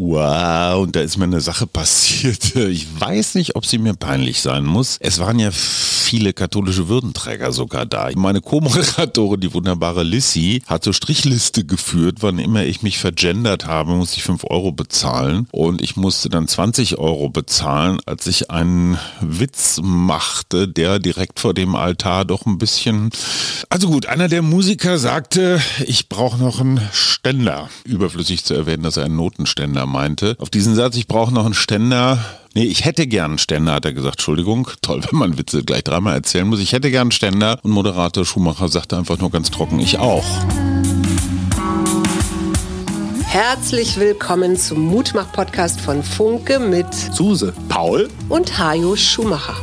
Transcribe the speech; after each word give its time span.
Wow, 0.00 0.84
und 0.84 0.94
da 0.94 1.00
ist 1.00 1.18
mir 1.18 1.24
eine 1.24 1.40
Sache 1.40 1.66
passiert. 1.66 2.54
Ich 2.68 2.86
weiß 3.00 3.34
nicht, 3.34 3.56
ob 3.56 3.66
sie 3.66 3.78
mir 3.78 3.94
peinlich 3.94 4.40
sein 4.40 4.64
muss. 4.64 4.98
Es 5.00 5.18
waren 5.18 5.38
ja 5.38 5.50
viele 5.50 6.32
katholische 6.32 6.88
Würdenträger 6.88 7.52
sogar 7.52 7.84
da. 7.84 8.08
Meine 8.14 8.40
Co-Moderatorin, 8.40 9.40
die 9.40 9.52
wunderbare 9.52 10.02
Lissy, 10.02 10.62
hat 10.66 10.84
so 10.84 10.92
Strichliste 10.92 11.64
geführt. 11.64 12.18
Wann 12.20 12.38
immer 12.38 12.64
ich 12.64 12.82
mich 12.82 12.98
vergendert 12.98 13.66
habe, 13.66 13.92
musste 13.92 14.16
ich 14.16 14.22
5 14.22 14.44
Euro 14.44 14.72
bezahlen. 14.72 15.48
Und 15.50 15.82
ich 15.82 15.96
musste 15.96 16.28
dann 16.28 16.46
20 16.46 16.98
Euro 16.98 17.28
bezahlen, 17.28 17.98
als 18.06 18.26
ich 18.26 18.50
einen 18.50 18.98
Witz 19.20 19.80
machte, 19.82 20.68
der 20.68 20.98
direkt 20.98 21.40
vor 21.40 21.54
dem 21.54 21.74
Altar 21.74 22.24
doch 22.24 22.46
ein 22.46 22.58
bisschen... 22.58 23.10
Also 23.68 23.88
gut, 23.88 24.06
einer 24.06 24.28
der 24.28 24.42
Musiker 24.42 24.98
sagte, 24.98 25.60
ich 25.86 26.08
brauche 26.08 26.38
noch 26.38 26.60
einen 26.60 26.80
Ständer. 26.92 27.68
Überflüssig 27.84 28.44
zu 28.44 28.54
erwähnen, 28.54 28.82
dass 28.82 28.96
er 28.96 29.04
einen 29.04 29.16
Notenständer 29.16 29.87
meinte. 29.88 30.36
Auf 30.38 30.50
diesen 30.50 30.74
Satz, 30.74 30.96
ich 30.96 31.06
brauche 31.06 31.32
noch 31.32 31.44
einen 31.44 31.54
Ständer, 31.54 32.18
Nee, 32.54 32.64
ich 32.64 32.84
hätte 32.84 33.06
gern 33.06 33.32
einen 33.32 33.38
Ständer, 33.38 33.74
hat 33.74 33.84
er 33.84 33.92
gesagt. 33.92 34.16
Entschuldigung, 34.16 34.68
toll, 34.82 35.00
wenn 35.08 35.18
man 35.18 35.38
Witze 35.38 35.62
gleich 35.62 35.84
dreimal 35.84 36.14
erzählen 36.14 36.48
muss. 36.48 36.58
Ich 36.58 36.72
hätte 36.72 36.90
gern 36.90 37.02
einen 37.02 37.12
Ständer. 37.12 37.60
Und 37.62 37.70
Moderator 37.70 38.24
Schumacher 38.24 38.68
sagte 38.68 38.96
einfach 38.96 39.18
nur 39.18 39.30
ganz 39.30 39.50
trocken, 39.50 39.78
ich 39.78 39.98
auch. 39.98 40.24
Herzlich 43.26 44.00
willkommen 44.00 44.56
zum 44.56 44.80
Mutmach-Podcast 44.86 45.80
von 45.80 46.02
Funke 46.02 46.58
mit 46.58 46.92
Suse, 46.92 47.52
Paul 47.68 48.08
und 48.28 48.58
Hajo 48.58 48.96
Schumacher. 48.96 49.54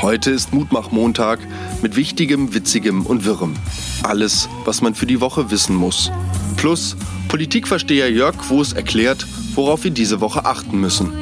Heute 0.00 0.30
ist 0.30 0.54
Mutmach-Montag 0.54 1.40
mit 1.82 1.96
Wichtigem, 1.96 2.54
Witzigem 2.54 3.04
und 3.04 3.26
Wirrem. 3.26 3.54
Alles, 4.02 4.48
was 4.64 4.80
man 4.80 4.94
für 4.94 5.06
die 5.06 5.20
Woche 5.20 5.50
wissen 5.50 5.76
muss. 5.76 6.10
Plus 6.56 6.96
Politikversteher 7.28 8.10
Jörg 8.10 8.38
Quos 8.38 8.72
erklärt, 8.72 9.26
worauf 9.54 9.84
wir 9.84 9.90
diese 9.90 10.20
Woche 10.20 10.44
achten 10.44 10.78
müssen. 10.80 11.12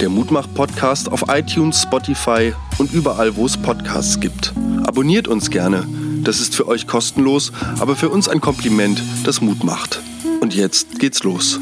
Der 0.00 0.08
Mutmach-Podcast 0.08 1.10
auf 1.10 1.24
iTunes, 1.28 1.82
Spotify 1.82 2.52
und 2.78 2.92
überall, 2.92 3.36
wo 3.36 3.46
es 3.46 3.56
Podcasts 3.56 4.20
gibt. 4.20 4.52
Abonniert 4.84 5.28
uns 5.28 5.50
gerne. 5.50 5.86
Das 6.22 6.40
ist 6.40 6.54
für 6.54 6.66
euch 6.66 6.86
kostenlos, 6.86 7.52
aber 7.78 7.96
für 7.96 8.08
uns 8.08 8.28
ein 8.28 8.40
Kompliment, 8.40 9.02
das 9.24 9.40
Mut 9.40 9.62
macht. 9.62 10.00
Und 10.40 10.54
jetzt 10.54 10.98
geht's 10.98 11.22
los. 11.22 11.60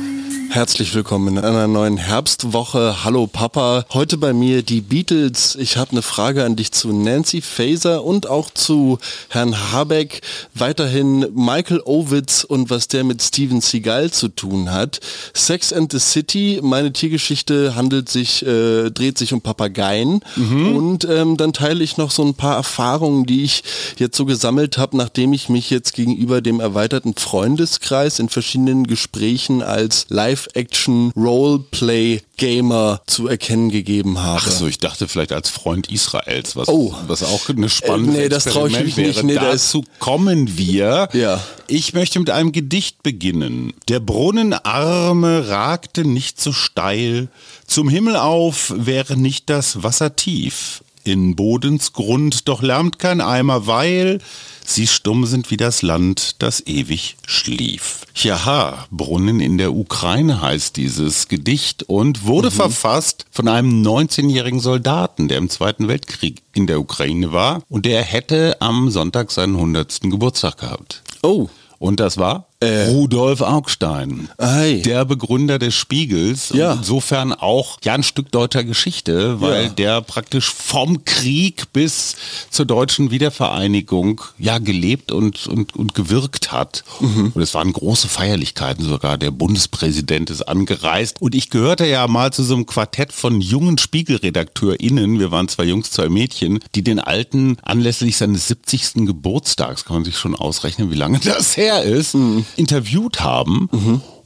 Herzlich 0.53 0.95
willkommen 0.95 1.39
in 1.39 1.43
einer 1.43 1.67
neuen 1.67 1.97
Herbstwoche. 1.97 3.05
Hallo 3.05 3.27
Papa. 3.27 3.87
Heute 3.95 4.19
bei 4.19 4.35
mir 4.35 4.63
die 4.63 4.83
Beatles. 4.83 5.57
Ich 5.59 5.79
habe 5.79 5.93
eine 5.93 6.03
Frage 6.03 6.45
an 6.45 6.57
dich 6.57 6.73
zu 6.73 6.93
Nancy 6.93 7.41
Faser 7.41 8.05
und 8.05 8.29
auch 8.29 8.51
zu 8.51 8.99
Herrn 9.31 9.73
Habeck. 9.73 10.21
Weiterhin 10.53 11.27
Michael 11.35 11.81
Ovitz 11.87 12.45
und 12.45 12.69
was 12.69 12.87
der 12.87 13.03
mit 13.03 13.23
Steven 13.23 13.63
Seagal 13.63 14.11
zu 14.11 14.29
tun 14.29 14.71
hat. 14.71 15.01
Sex 15.33 15.73
and 15.73 15.91
the 15.91 15.99
City. 15.99 16.61
Meine 16.63 16.93
Tiergeschichte 16.93 17.75
handelt 17.75 18.11
sich, 18.11 18.45
äh, 18.45 18.91
dreht 18.91 19.17
sich 19.17 19.33
um 19.33 19.41
Papageien. 19.41 20.21
Mhm. 20.37 20.77
Und 20.77 21.05
ähm, 21.07 21.39
dann 21.39 21.55
teile 21.55 21.83
ich 21.83 21.97
noch 21.97 22.11
so 22.11 22.23
ein 22.27 22.35
paar 22.35 22.57
Erfahrungen, 22.57 23.25
die 23.25 23.43
ich 23.45 23.65
jetzt 23.97 24.19
so 24.19 24.27
gesammelt 24.27 24.77
habe, 24.77 24.99
nachdem 24.99 25.33
ich 25.33 25.49
mich 25.49 25.71
jetzt 25.71 25.95
gegenüber 25.95 26.43
dem 26.43 26.61
erweiterten 26.61 27.15
Freundeskreis 27.15 28.19
in 28.19 28.29
verschiedenen 28.29 28.87
Gesprächen 28.87 29.63
als 29.63 30.05
Live 30.11 30.42
Live-Action-Roleplay-Gamer 30.43 33.03
zu 33.07 33.29
erkennen 33.29 33.71
gegeben 33.71 34.23
habe. 34.23 34.41
Ach 34.43 34.51
so, 34.51 34.67
ich 34.67 34.79
dachte 34.79 35.09
vielleicht 35.09 35.33
als 35.33 35.51
Freund 35.51 35.91
Israels, 35.91 36.57
was, 36.57 36.69
oh. 36.69 36.95
was 37.07 37.23
auch 37.23 37.49
eine 37.49 37.69
spannende 37.69 38.19
äh, 38.19 38.23
Nee, 38.23 38.29
das 38.29 38.45
traue 38.45 38.69
ich 38.69 38.83
mich 38.83 38.97
wäre. 38.97 39.09
nicht. 39.09 39.23
Nee, 39.25 39.35
Dazu 39.35 39.85
kommen 39.99 40.57
wir. 40.59 41.09
Ja. 41.13 41.41
Ich 41.67 41.95
möchte 41.95 42.19
mit 42.19 42.31
einem 42.31 42.53
Gedicht 42.53 43.03
beginnen. 43.03 43.73
Der 43.89 44.01
Brunnenarme 44.01 45.49
ragte 45.49 46.05
nicht 46.05 46.41
so 46.41 46.53
steil. 46.53 47.29
Zum 47.67 47.89
Himmel 47.89 48.17
auf 48.17 48.73
wäre 48.77 49.17
nicht 49.17 49.51
das 49.51 49.83
Wasser 49.83 50.17
tief. 50.17 50.83
In 51.05 51.35
Bodensgrund 51.35 52.47
doch 52.49 52.63
lärmt 52.63 52.99
kein 53.01 53.21
Eimer, 53.21 53.67
weil 53.67 54.21
sie 54.65 54.87
stumm 54.87 55.27
sind 55.27 55.51
wie 55.51 55.57
das 55.57 55.83
Land, 55.83 56.37
das 56.41 56.65
ewig 56.67 57.17
schlief. 57.27 58.07
Jaha, 58.15 58.87
Brunnen 58.91 59.41
in 59.41 59.59
der 59.59 59.75
Ukraine 59.75 60.41
heißt 60.41 60.77
dieses 60.77 61.27
Gedicht 61.27 61.83
und 61.85 62.25
wurde 62.25 62.51
mhm. 62.51 62.55
verfasst 62.55 63.27
von 63.33 63.49
einem 63.49 63.83
19-jährigen 63.83 64.61
Soldaten, 64.61 65.27
der 65.27 65.39
im 65.39 65.51
Zweiten 65.51 65.89
Weltkrieg 65.89 66.43
in 66.55 66.69
der 66.69 66.79
Ukraine 66.79 67.33
war 67.33 67.63
und 67.69 67.85
der 67.85 68.03
hätte 68.03 68.61
am 68.61 68.89
Sonntag 68.89 69.33
seinen 69.33 69.57
100. 69.57 70.03
Geburtstag 70.03 70.59
gehabt. 70.59 71.03
Oh. 71.23 71.49
Und 71.79 71.99
das 71.99 72.17
war 72.17 72.47
äh. 72.63 72.89
Rudolf 72.89 73.41
Augstein, 73.41 74.29
Ei. 74.39 74.83
der 74.85 75.05
Begründer 75.05 75.59
des 75.59 75.75
Spiegels. 75.75 76.51
Ja. 76.55 76.75
insofern 76.75 77.33
auch 77.33 77.79
ja 77.85 77.95
ein 77.95 78.03
Stück 78.03 78.31
deutscher 78.33 78.65
Geschichte, 78.65 79.41
weil 79.41 79.65
Ja. 79.65 79.69
der 79.71 80.01
praktisch 80.03 80.51
vom 80.51 81.05
Krieg 81.05 81.73
bis 81.73 82.17
zur 82.51 82.67
deutschen 82.67 83.11
Wiedervereinigung 83.11 84.21
ja 84.39 84.59
gelebt 84.59 85.13
und, 85.13 85.47
und, 85.47 85.75
und 85.77 85.95
gewirkt 85.95 86.53
hat. 86.53 86.85
Mhm. 87.01 87.33
Und 87.35 87.43
es 87.43 87.55
waren 87.55 87.73
große 87.73 88.09
Feierlichkeiten 88.09 88.85
sogar. 88.85 89.19
Der 89.19 89.31
Bundespräsident 89.31 90.31
ist 90.31 90.43
angereist. 90.43 91.21
Und 91.21 91.35
ich 91.35 91.51
gehörte 91.51 91.87
ja 91.87 92.07
mal 92.09 92.33
zu 92.33 92.43
so 92.45 92.55
einem 92.55 92.67
Quartett 92.67 93.13
von 93.13 93.41
jungen 93.41 93.79
SpiegelredakteurInnen. 93.79 95.19
Wir 95.19 95.31
waren 95.31 95.49
zwei 95.49 95.65
Jungs, 95.65 95.91
zwei 95.91 96.09
Mädchen, 96.09 96.61
die 96.75 96.83
den 96.83 97.01
Alten 97.01 97.57
anlässlich 97.63 98.17
seines 98.17 98.49
70. 98.49 99.07
Geburtstags, 99.07 99.85
kann 99.85 99.97
man 99.97 100.05
sich 100.05 100.17
schon 100.17 100.35
ausrechnen, 100.35 100.91
wie 100.91 100.97
lange 100.97 101.19
das 101.25 101.57
her 101.57 101.83
ist, 101.83 102.15
Mhm. 102.15 102.45
Interviewt 102.57 103.21
haben. 103.21 103.69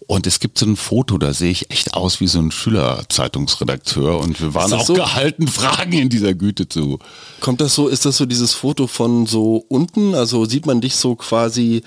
Und 0.08 0.26
es 0.28 0.38
gibt 0.38 0.58
so 0.58 0.66
ein 0.66 0.76
Foto, 0.76 1.18
da 1.18 1.32
sehe 1.32 1.50
ich 1.50 1.70
echt 1.70 1.94
aus 1.94 2.20
wie 2.20 2.28
so 2.28 2.38
ein 2.38 2.52
Schülerzeitungsredakteur 2.52 4.20
und 4.20 4.40
wir 4.40 4.54
waren 4.54 4.72
auch 4.72 4.84
so? 4.84 4.94
gehalten, 4.94 5.48
Fragen 5.48 5.94
in 5.94 6.08
dieser 6.08 6.32
Güte 6.32 6.68
zu. 6.68 7.00
Kommt 7.40 7.60
das 7.60 7.74
so, 7.74 7.88
ist 7.88 8.06
das 8.06 8.16
so 8.16 8.24
dieses 8.24 8.52
Foto 8.52 8.86
von 8.86 9.26
so 9.26 9.64
unten? 9.68 10.14
Also 10.14 10.44
sieht 10.44 10.64
man 10.64 10.80
dich 10.80 10.94
so 10.94 11.16
quasi 11.16 11.82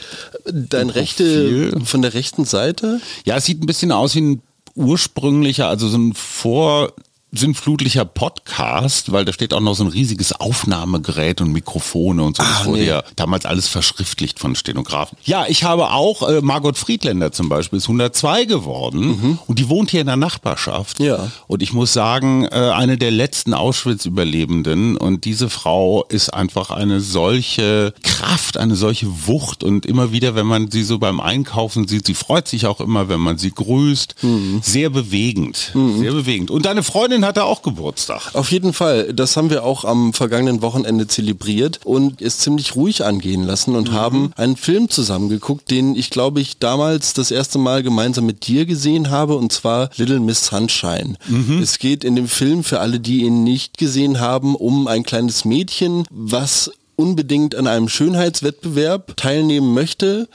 dein 0.51 0.89
rechte, 0.89 1.72
von 1.85 2.01
der 2.01 2.13
rechten 2.13 2.44
Seite? 2.44 2.99
Ja, 3.23 3.38
es 3.38 3.45
sieht 3.45 3.63
ein 3.63 3.67
bisschen 3.67 3.94
aus 3.94 4.16
wie 4.16 4.22
ein 4.22 4.41
ursprünglicher, 4.75 5.67
also 5.67 5.88
so 5.88 5.97
ein 5.97 6.13
vor 6.13 6.91
sinnflutlicher 7.31 8.06
Podcast, 8.06 9.12
weil 9.12 9.23
da 9.25 9.34
steht 9.34 9.53
auch 9.53 9.59
noch 9.59 9.75
so 9.75 9.84
ein 9.84 9.90
riesiges 9.90 10.31
Aufnahmegerät 10.34 11.41
und 11.41 11.51
Mikrofone 11.51 12.23
und 12.23 12.38
so. 12.38 12.44
Das 12.44 12.62
Ah, 12.62 12.66
wurde 12.66 12.79
nee. 12.79 12.88
ja 12.88 13.03
damals 13.16 13.45
alles 13.45 13.67
verschriftlicht 13.67 14.40
von 14.40 14.56
Stenografen. 14.56 15.17
Ja, 15.25 15.45
ich 15.47 15.63
habe 15.63 15.91
auch, 15.91 16.28
äh, 16.28 16.41
Margot 16.41 16.78
Friedländer 16.78 17.31
zum 17.31 17.47
Beispiel 17.50 17.78
ist 17.78 17.88
102 17.88 18.45
geworden 18.45 19.40
und 19.45 19.59
die 19.59 19.69
wohnt 19.69 19.91
hier 19.91 20.01
in 20.01 20.07
der 20.07 20.16
Nachbarschaft. 20.17 21.00
Mhm. 21.00 21.06
Ja. 21.06 21.31
Und 21.47 21.62
ich 21.62 21.72
muss 21.73 21.94
sagen, 21.94 22.45
äh, 22.45 22.50
eine 22.73 22.97
der 22.97 23.12
letzten 23.12 23.53
Auschwitz-Überlebenden 23.53 24.97
und 24.97 25.25
diese 25.25 25.50
Frau 25.50 26.03
ist 26.06 26.34
einfach 26.34 26.72
eine 26.72 27.00
solche 27.00 27.94
Kraft, 28.03 28.57
eine 28.57 28.75
solche 28.75 29.28
Wucht 29.28 29.63
und 29.63 29.85
immer 29.85 30.11
wieder, 30.11 30.35
wenn 30.35 30.47
man 30.47 30.72
sie 30.72 30.84
so 30.84 30.97
beim 31.00 31.19
Einkaufen 31.19 31.88
sieht, 31.88 32.07
sie 32.07 32.13
freut 32.16 32.47
sich 32.47 32.66
auch 32.66 32.79
immer, 32.81 33.07
wenn 33.09 33.19
man 33.19 33.38
sie 33.38 33.51
grüßt. 33.51 34.16
Mhm. 34.23 34.61
Sehr 34.63 34.90
bewegend, 34.90 35.72
sehr 36.00 36.11
bewegend. 36.11 36.50
Und 36.51 36.66
deine 36.66 36.84
Freundin 36.84 37.19
hatte 37.25 37.44
auch 37.44 37.62
Geburtstag. 37.62 38.34
Auf 38.34 38.52
jeden 38.52 38.74
Fall. 38.74 39.13
Das 39.13 39.38
haben 39.38 39.50
wir 39.50 39.63
auch 39.63 39.85
am 39.85 40.13
vergangenen 40.13 40.62
Wochenende 40.62 41.07
zelebriert 41.07 41.80
und 41.84 42.22
es 42.22 42.40
ziemlich 42.40 42.75
ruhig 42.75 43.03
angehen 43.03 43.44
lassen 43.44 43.75
und 43.75 43.91
haben 43.91 44.31
einen 44.35 44.56
Film 44.56 44.90
zusammengeguckt, 44.90 45.69
den 45.72 45.96
ich 45.96 46.09
glaube 46.09 46.41
ich 46.41 46.59
damals 46.59 47.13
das 47.13 47.31
erste 47.31 47.58
Mal 47.58 47.84
gemeinsam 47.84 48.25
mit 48.25 48.47
dir 48.47 48.66
gesehen 48.66 49.09
habe 49.09 49.35
und 49.35 49.52
zwar 49.52 49.90
Little 49.97 50.19
Miss 50.19 50.46
Sunshine. 50.46 51.16
Es 51.62 51.79
geht 51.79 52.03
in 52.03 52.16
dem 52.16 52.28
Film 52.28 52.63
für 52.63 52.79
alle, 52.79 53.00
die 53.00 53.24
ihn 53.24 53.44
nicht 53.44 53.78
gesehen 53.78 54.19
haben, 54.19 54.56
um 54.56 54.88
ein 54.88 55.03
kleines 55.03 55.46
Mädchen, 55.46 56.06
was 56.09 56.72
unbedingt 56.99 57.55
an 57.55 57.65
einem 57.65 57.87
Schönheitswettbewerb 57.87 59.15
teilnehmen 59.15 59.73
möchte. 59.73 60.27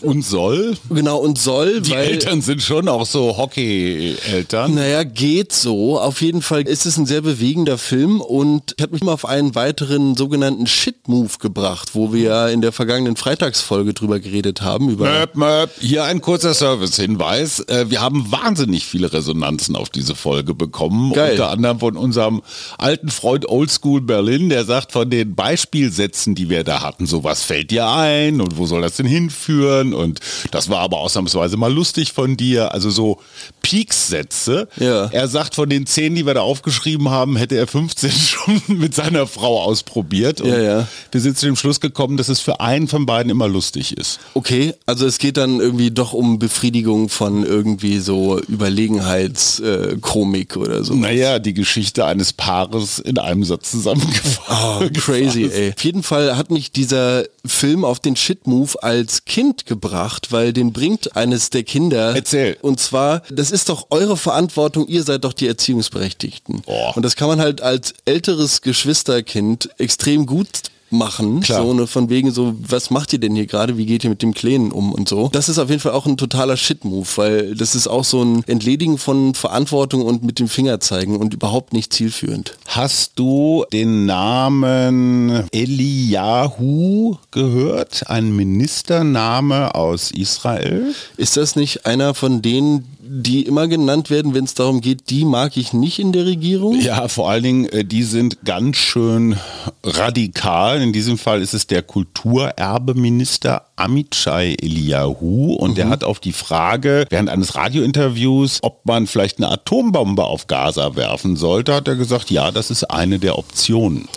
Und 0.00 0.24
soll? 0.24 0.74
Genau, 0.88 1.18
und 1.18 1.36
soll, 1.38 1.82
Die 1.82 1.90
weil... 1.90 2.06
Eltern 2.08 2.40
sind 2.40 2.62
schon 2.62 2.88
auch 2.88 3.04
so 3.04 3.36
Hockey-Eltern. 3.36 4.74
Naja, 4.74 5.04
geht 5.04 5.52
so. 5.52 6.00
Auf 6.00 6.22
jeden 6.22 6.40
Fall 6.40 6.62
ist 6.62 6.86
es 6.86 6.96
ein 6.96 7.04
sehr 7.04 7.20
bewegender 7.20 7.76
Film 7.76 8.22
und 8.22 8.74
hat 8.80 8.90
mich 8.90 9.02
mal 9.02 9.12
auf 9.12 9.26
einen 9.26 9.54
weiteren 9.54 10.16
sogenannten 10.16 10.66
Shit-Move 10.66 11.32
gebracht, 11.40 11.90
wo 11.92 12.10
wir 12.10 12.22
ja 12.22 12.48
in 12.48 12.62
der 12.62 12.72
vergangenen 12.72 13.16
Freitagsfolge 13.16 13.92
drüber 13.92 14.18
geredet 14.18 14.62
haben. 14.62 14.88
Über 14.88 15.04
Möp, 15.04 15.36
möp. 15.36 15.70
Hier 15.78 16.04
ein 16.04 16.22
kurzer 16.22 16.54
Service-Hinweis. 16.54 17.60
Äh, 17.68 17.90
Wir 17.90 18.00
haben 18.00 18.32
wahnsinnig 18.32 18.86
viele 18.86 19.12
Resonanzen 19.12 19.76
auf 19.76 19.90
diese 19.90 20.14
Folge 20.14 20.54
bekommen. 20.54 21.12
Geil. 21.12 21.32
Unter 21.32 21.50
anderem 21.50 21.80
von 21.80 21.98
unserem 21.98 22.40
alten 22.78 23.10
Freund 23.10 23.46
Oldschool 23.46 24.00
Berlin, 24.00 24.48
der 24.48 24.64
sagt, 24.64 24.92
von 24.92 25.10
den 25.10 25.34
Beispielsätzen 25.34 25.97
Nebensätzen, 25.98 26.34
die 26.34 26.48
wir 26.48 26.64
da 26.64 26.82
hatten. 26.82 27.06
So, 27.06 27.24
was 27.24 27.42
fällt 27.42 27.70
dir 27.70 27.88
ein 27.88 28.40
und 28.40 28.56
wo 28.56 28.66
soll 28.66 28.82
das 28.82 28.96
denn 28.96 29.06
hinführen? 29.06 29.92
Und 29.92 30.20
das 30.50 30.68
war 30.68 30.78
aber 30.80 30.98
ausnahmsweise 30.98 31.56
mal 31.56 31.72
lustig 31.72 32.12
von 32.12 32.36
dir. 32.36 32.72
Also 32.72 32.90
so 32.90 33.18
Peaks-Sätze. 33.62 34.68
Ja. 34.76 35.06
Er 35.06 35.28
sagt, 35.28 35.54
von 35.56 35.68
den 35.68 35.86
zehn, 35.86 36.14
die 36.14 36.24
wir 36.24 36.34
da 36.34 36.40
aufgeschrieben 36.40 37.10
haben, 37.10 37.36
hätte 37.36 37.56
er 37.56 37.66
15 37.66 38.10
schon 38.12 38.62
mit 38.68 38.94
seiner 38.94 39.26
Frau 39.26 39.60
ausprobiert. 39.62 40.40
Und 40.40 40.50
Ja, 40.50 40.60
ja. 40.60 40.88
wir 41.10 41.20
sind 41.20 41.36
zu 41.36 41.46
dem 41.46 41.56
Schluss 41.56 41.80
gekommen, 41.80 42.16
dass 42.16 42.28
es 42.28 42.40
für 42.40 42.60
einen 42.60 42.88
von 42.88 43.06
beiden 43.06 43.30
immer 43.30 43.48
lustig 43.48 43.96
ist. 43.96 44.20
Okay, 44.34 44.74
also 44.86 45.06
es 45.06 45.18
geht 45.18 45.36
dann 45.36 45.60
irgendwie 45.60 45.90
doch 45.90 46.12
um 46.12 46.38
Befriedigung 46.38 47.08
von 47.08 47.44
irgendwie 47.44 47.98
so 47.98 48.40
Überlegenheitskomik 48.40 50.00
Komik 50.00 50.56
oder 50.56 50.84
so. 50.84 50.94
Naja, 50.94 51.38
die 51.38 51.54
Geschichte 51.54 52.04
eines 52.06 52.32
Paares 52.32 52.98
in 52.98 53.18
einem 53.18 53.44
Satz 53.44 53.70
zusammengefasst. 53.72 54.40
Oh, 54.48 54.86
crazy, 55.00 55.44
ey. 55.52 55.72
Jeden 55.88 56.02
Fall 56.02 56.36
hat 56.36 56.50
mich 56.50 56.70
dieser 56.70 57.24
Film 57.46 57.82
auf 57.82 57.98
den 57.98 58.14
Shit-Move 58.14 58.82
als 58.82 59.24
Kind 59.24 59.64
gebracht, 59.64 60.30
weil 60.32 60.52
den 60.52 60.74
bringt 60.74 61.16
eines 61.16 61.48
der 61.48 61.62
Kinder. 61.62 62.14
Erzähl. 62.14 62.58
Und 62.60 62.78
zwar, 62.78 63.22
das 63.30 63.50
ist 63.50 63.70
doch 63.70 63.86
eure 63.88 64.18
Verantwortung, 64.18 64.86
ihr 64.86 65.02
seid 65.02 65.24
doch 65.24 65.32
die 65.32 65.46
Erziehungsberechtigten. 65.46 66.60
Oh. 66.66 66.92
Und 66.94 67.06
das 67.06 67.16
kann 67.16 67.28
man 67.28 67.40
halt 67.40 67.62
als 67.62 67.94
älteres 68.04 68.60
Geschwisterkind 68.60 69.70
extrem 69.78 70.26
gut 70.26 70.48
machen, 70.90 71.40
Klar. 71.40 71.62
so 71.62 71.74
ne, 71.74 71.86
von 71.86 72.08
wegen 72.08 72.30
so, 72.30 72.54
was 72.58 72.90
macht 72.90 73.12
ihr 73.12 73.18
denn 73.18 73.34
hier 73.34 73.46
gerade, 73.46 73.76
wie 73.76 73.86
geht 73.86 74.04
ihr 74.04 74.10
mit 74.10 74.22
dem 74.22 74.34
Kleinen 74.34 74.72
um 74.72 74.92
und 74.92 75.08
so. 75.08 75.28
Das 75.32 75.48
ist 75.48 75.58
auf 75.58 75.68
jeden 75.68 75.80
Fall 75.80 75.92
auch 75.92 76.06
ein 76.06 76.16
totaler 76.16 76.56
Shit-Move, 76.56 77.06
weil 77.16 77.54
das 77.54 77.74
ist 77.74 77.88
auch 77.88 78.04
so 78.04 78.22
ein 78.22 78.42
Entledigen 78.46 78.98
von 78.98 79.34
Verantwortung 79.34 80.02
und 80.02 80.22
mit 80.24 80.38
dem 80.38 80.48
Finger 80.48 80.80
zeigen 80.80 81.16
und 81.16 81.34
überhaupt 81.34 81.72
nicht 81.72 81.92
zielführend. 81.92 82.56
Hast 82.66 83.12
du 83.16 83.64
den 83.72 84.06
Namen 84.06 85.44
Eliyahu 85.52 87.16
gehört? 87.30 88.08
Ein 88.08 88.34
Ministername 88.34 89.74
aus 89.74 90.10
Israel? 90.10 90.94
Ist 91.16 91.36
das 91.36 91.56
nicht 91.56 91.86
einer 91.86 92.14
von 92.14 92.42
denen, 92.42 92.84
die 93.08 93.42
immer 93.42 93.68
genannt 93.68 94.10
werden, 94.10 94.34
wenn 94.34 94.44
es 94.44 94.54
darum 94.54 94.80
geht, 94.80 95.10
die 95.10 95.24
mag 95.24 95.56
ich 95.56 95.72
nicht 95.72 95.98
in 95.98 96.12
der 96.12 96.26
Regierung? 96.26 96.78
Ja, 96.80 97.08
vor 97.08 97.30
allen 97.30 97.42
Dingen, 97.42 97.64
äh, 97.66 97.84
die 97.84 98.02
sind 98.02 98.44
ganz 98.44 98.76
schön 98.76 99.36
radikal. 99.82 100.82
In 100.82 100.92
diesem 100.92 101.18
Fall 101.18 101.40
ist 101.42 101.54
es 101.54 101.66
der 101.66 101.82
Kulturerbeminister 101.82 103.66
Amichai 103.76 104.56
Eliyahu 104.60 105.54
und 105.54 105.78
der 105.78 105.88
hat 105.88 106.04
auf 106.04 106.20
die 106.20 106.32
Frage 106.32 107.06
während 107.10 107.28
eines 107.28 107.54
Radiointerviews, 107.54 108.58
ob 108.62 108.84
man 108.84 109.06
vielleicht 109.06 109.38
eine 109.38 109.48
Atombombe 109.48 110.24
auf 110.24 110.46
Gaza 110.46 110.96
werfen 110.96 111.36
sollte, 111.36 111.74
hat 111.74 111.88
er 111.88 111.96
gesagt, 111.96 112.30
ja, 112.30 112.50
das 112.50 112.70
ist 112.70 112.84
eine 112.84 113.18
der 113.18 113.38
Optionen. 113.38 114.08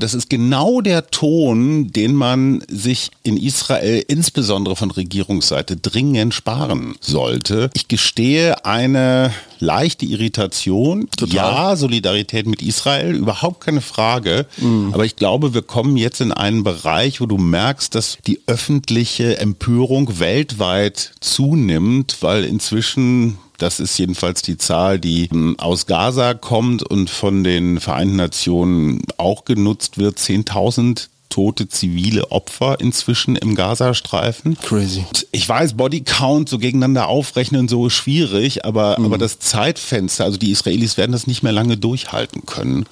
Das 0.00 0.14
ist 0.14 0.28
genau 0.28 0.80
der 0.80 1.06
Ton, 1.06 1.92
den 1.92 2.14
man 2.14 2.62
sich 2.68 3.10
in 3.22 3.36
Israel 3.36 4.04
insbesondere 4.08 4.76
von 4.76 4.90
Regierungsseite 4.90 5.76
dringend 5.76 6.34
sparen 6.34 6.96
sollte. 7.00 7.70
Ich 7.74 7.88
gestehe 7.88 8.33
eine 8.64 9.32
leichte 9.58 10.06
Irritation. 10.06 11.08
Ja, 11.26 11.76
Solidarität 11.76 12.46
mit 12.46 12.62
Israel, 12.62 13.14
überhaupt 13.14 13.60
keine 13.60 13.80
Frage. 13.80 14.46
Aber 14.92 15.04
ich 15.04 15.16
glaube, 15.16 15.54
wir 15.54 15.62
kommen 15.62 15.96
jetzt 15.96 16.20
in 16.20 16.32
einen 16.32 16.64
Bereich, 16.64 17.20
wo 17.20 17.26
du 17.26 17.38
merkst, 17.38 17.94
dass 17.94 18.18
die 18.26 18.40
öffentliche 18.46 19.38
Empörung 19.38 20.18
weltweit 20.18 21.12
zunimmt, 21.20 22.18
weil 22.20 22.44
inzwischen 22.44 23.38
das 23.58 23.78
ist 23.78 23.96
jedenfalls 23.98 24.42
die 24.42 24.58
Zahl, 24.58 24.98
die 24.98 25.28
ähm, 25.32 25.56
aus 25.58 25.86
Gaza 25.86 26.34
kommt 26.34 26.82
und 26.82 27.08
von 27.08 27.44
den 27.44 27.78
Vereinten 27.78 28.16
Nationen 28.16 29.02
auch 29.16 29.44
genutzt 29.44 29.96
wird. 29.96 30.18
10.000 30.18 31.08
tote 31.34 31.68
zivile 31.68 32.30
Opfer 32.30 32.78
inzwischen 32.78 33.34
im 33.34 33.56
Gazastreifen. 33.56 34.56
Crazy. 34.56 35.04
Ich 35.32 35.48
weiß, 35.48 35.74
Bodycount 35.74 36.48
so 36.48 36.58
gegeneinander 36.58 37.08
aufrechnen, 37.08 37.66
so 37.66 37.88
ist 37.88 37.94
schwierig, 37.94 38.64
aber, 38.64 38.98
aber 38.98 39.18
das 39.18 39.40
Zeitfenster, 39.40 40.24
also 40.24 40.38
die 40.38 40.52
Israelis 40.52 40.96
werden 40.96 41.10
das 41.10 41.26
nicht 41.26 41.42
mehr 41.42 41.50
lange 41.50 41.76
durchhalten 41.76 42.46
können. 42.46 42.86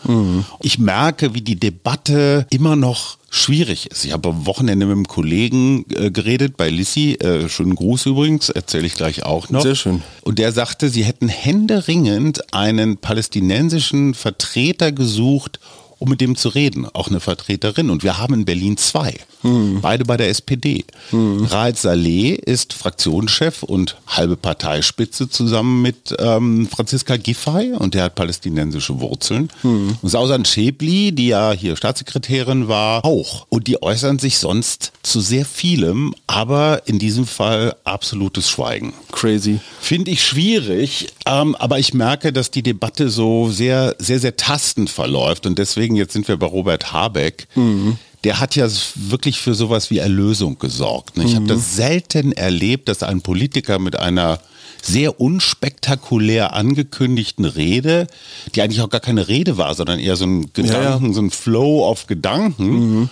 Ich 0.60 0.80
merke, 0.80 1.34
wie 1.34 1.42
die 1.42 1.54
Debatte 1.54 2.48
immer 2.50 2.74
noch 2.74 3.18
schwierig 3.30 3.86
ist. 3.90 4.04
Ich 4.04 4.12
habe 4.12 4.28
am 4.30 4.44
Wochenende 4.44 4.86
mit 4.86 4.96
einem 4.96 5.06
Kollegen 5.06 5.86
äh, 5.94 6.10
geredet 6.10 6.56
bei 6.56 6.68
Lissi, 6.68 7.14
äh, 7.14 7.48
schönen 7.48 7.76
Gruß 7.76 8.06
übrigens, 8.06 8.50
erzähle 8.50 8.86
ich 8.86 8.94
gleich 8.94 9.22
auch 9.24 9.48
noch. 9.48 9.62
Sehr 9.62 9.74
schön. 9.74 10.02
Und 10.20 10.38
der 10.38 10.52
sagte, 10.52 10.90
sie 10.90 11.04
hätten 11.04 11.28
händeringend 11.28 12.52
einen 12.52 12.98
palästinensischen 12.98 14.12
Vertreter 14.12 14.92
gesucht, 14.92 15.60
um 16.02 16.08
mit 16.08 16.20
dem 16.20 16.34
zu 16.34 16.48
reden, 16.48 16.84
auch 16.92 17.08
eine 17.08 17.20
Vertreterin. 17.20 17.88
Und 17.88 18.02
wir 18.02 18.18
haben 18.18 18.34
in 18.34 18.44
Berlin 18.44 18.76
zwei, 18.76 19.14
beide 19.42 20.04
bei 20.04 20.16
der 20.16 20.28
SPD. 20.28 20.84
Raed 21.12 21.78
Saleh 21.78 22.34
ist 22.34 22.72
Fraktionschef 22.72 23.62
und 23.62 23.96
halbe 24.06 24.36
Parteispitze 24.36 25.28
zusammen 25.28 25.82
mit 25.82 26.14
ähm, 26.18 26.68
Franziska 26.68 27.16
Giffey 27.16 27.72
und 27.72 27.94
der 27.94 28.04
hat 28.04 28.14
palästinensische 28.14 29.00
Wurzeln. 29.00 29.50
Und 29.62 30.08
Sausan 30.08 30.44
Schäbli, 30.44 31.12
die 31.12 31.28
ja 31.28 31.52
hier 31.52 31.76
Staatssekretärin 31.76 32.68
war, 32.68 33.04
auch. 33.04 33.46
Und 33.48 33.66
die 33.66 33.82
äußern 33.82 34.18
sich 34.18 34.38
sonst 34.38 34.92
zu 35.02 35.20
sehr 35.20 35.44
vielem, 35.44 36.14
aber 36.26 36.82
in 36.86 36.98
diesem 36.98 37.26
Fall 37.26 37.76
absolutes 37.84 38.48
Schweigen. 38.48 38.92
Crazy. 39.10 39.60
Finde 39.80 40.10
ich 40.10 40.24
schwierig, 40.24 41.08
ähm, 41.26 41.54
aber 41.56 41.78
ich 41.78 41.94
merke, 41.94 42.32
dass 42.32 42.50
die 42.50 42.62
Debatte 42.62 43.08
so 43.08 43.50
sehr, 43.50 43.96
sehr, 43.98 44.18
sehr 44.18 44.36
tastend 44.36 44.90
verläuft 44.90 45.46
und 45.46 45.58
deswegen, 45.58 45.96
jetzt 45.96 46.12
sind 46.12 46.28
wir 46.28 46.36
bei 46.36 46.46
Robert 46.46 46.92
Habeck, 46.92 47.48
der 48.24 48.40
hat 48.40 48.54
ja 48.54 48.68
wirklich 48.94 49.40
für 49.40 49.54
sowas 49.54 49.90
wie 49.90 49.98
Erlösung 49.98 50.58
gesorgt. 50.58 51.16
ne? 51.16 51.24
Ich 51.24 51.34
habe 51.34 51.46
das 51.46 51.74
selten 51.76 52.32
erlebt, 52.32 52.88
dass 52.88 53.02
ein 53.02 53.20
Politiker 53.22 53.78
mit 53.78 53.98
einer 53.98 54.40
sehr 54.80 55.20
unspektakulär 55.20 56.54
angekündigten 56.54 57.44
Rede, 57.44 58.06
die 58.54 58.62
eigentlich 58.62 58.80
auch 58.80 58.90
gar 58.90 59.00
keine 59.00 59.28
Rede 59.28 59.56
war, 59.56 59.74
sondern 59.74 59.98
eher 60.00 60.16
so 60.16 60.24
ein 60.24 60.52
Gedanken, 60.52 61.14
so 61.14 61.20
ein 61.22 61.30
Flow 61.30 61.84
auf 61.86 62.06
Gedanken, 62.06 63.10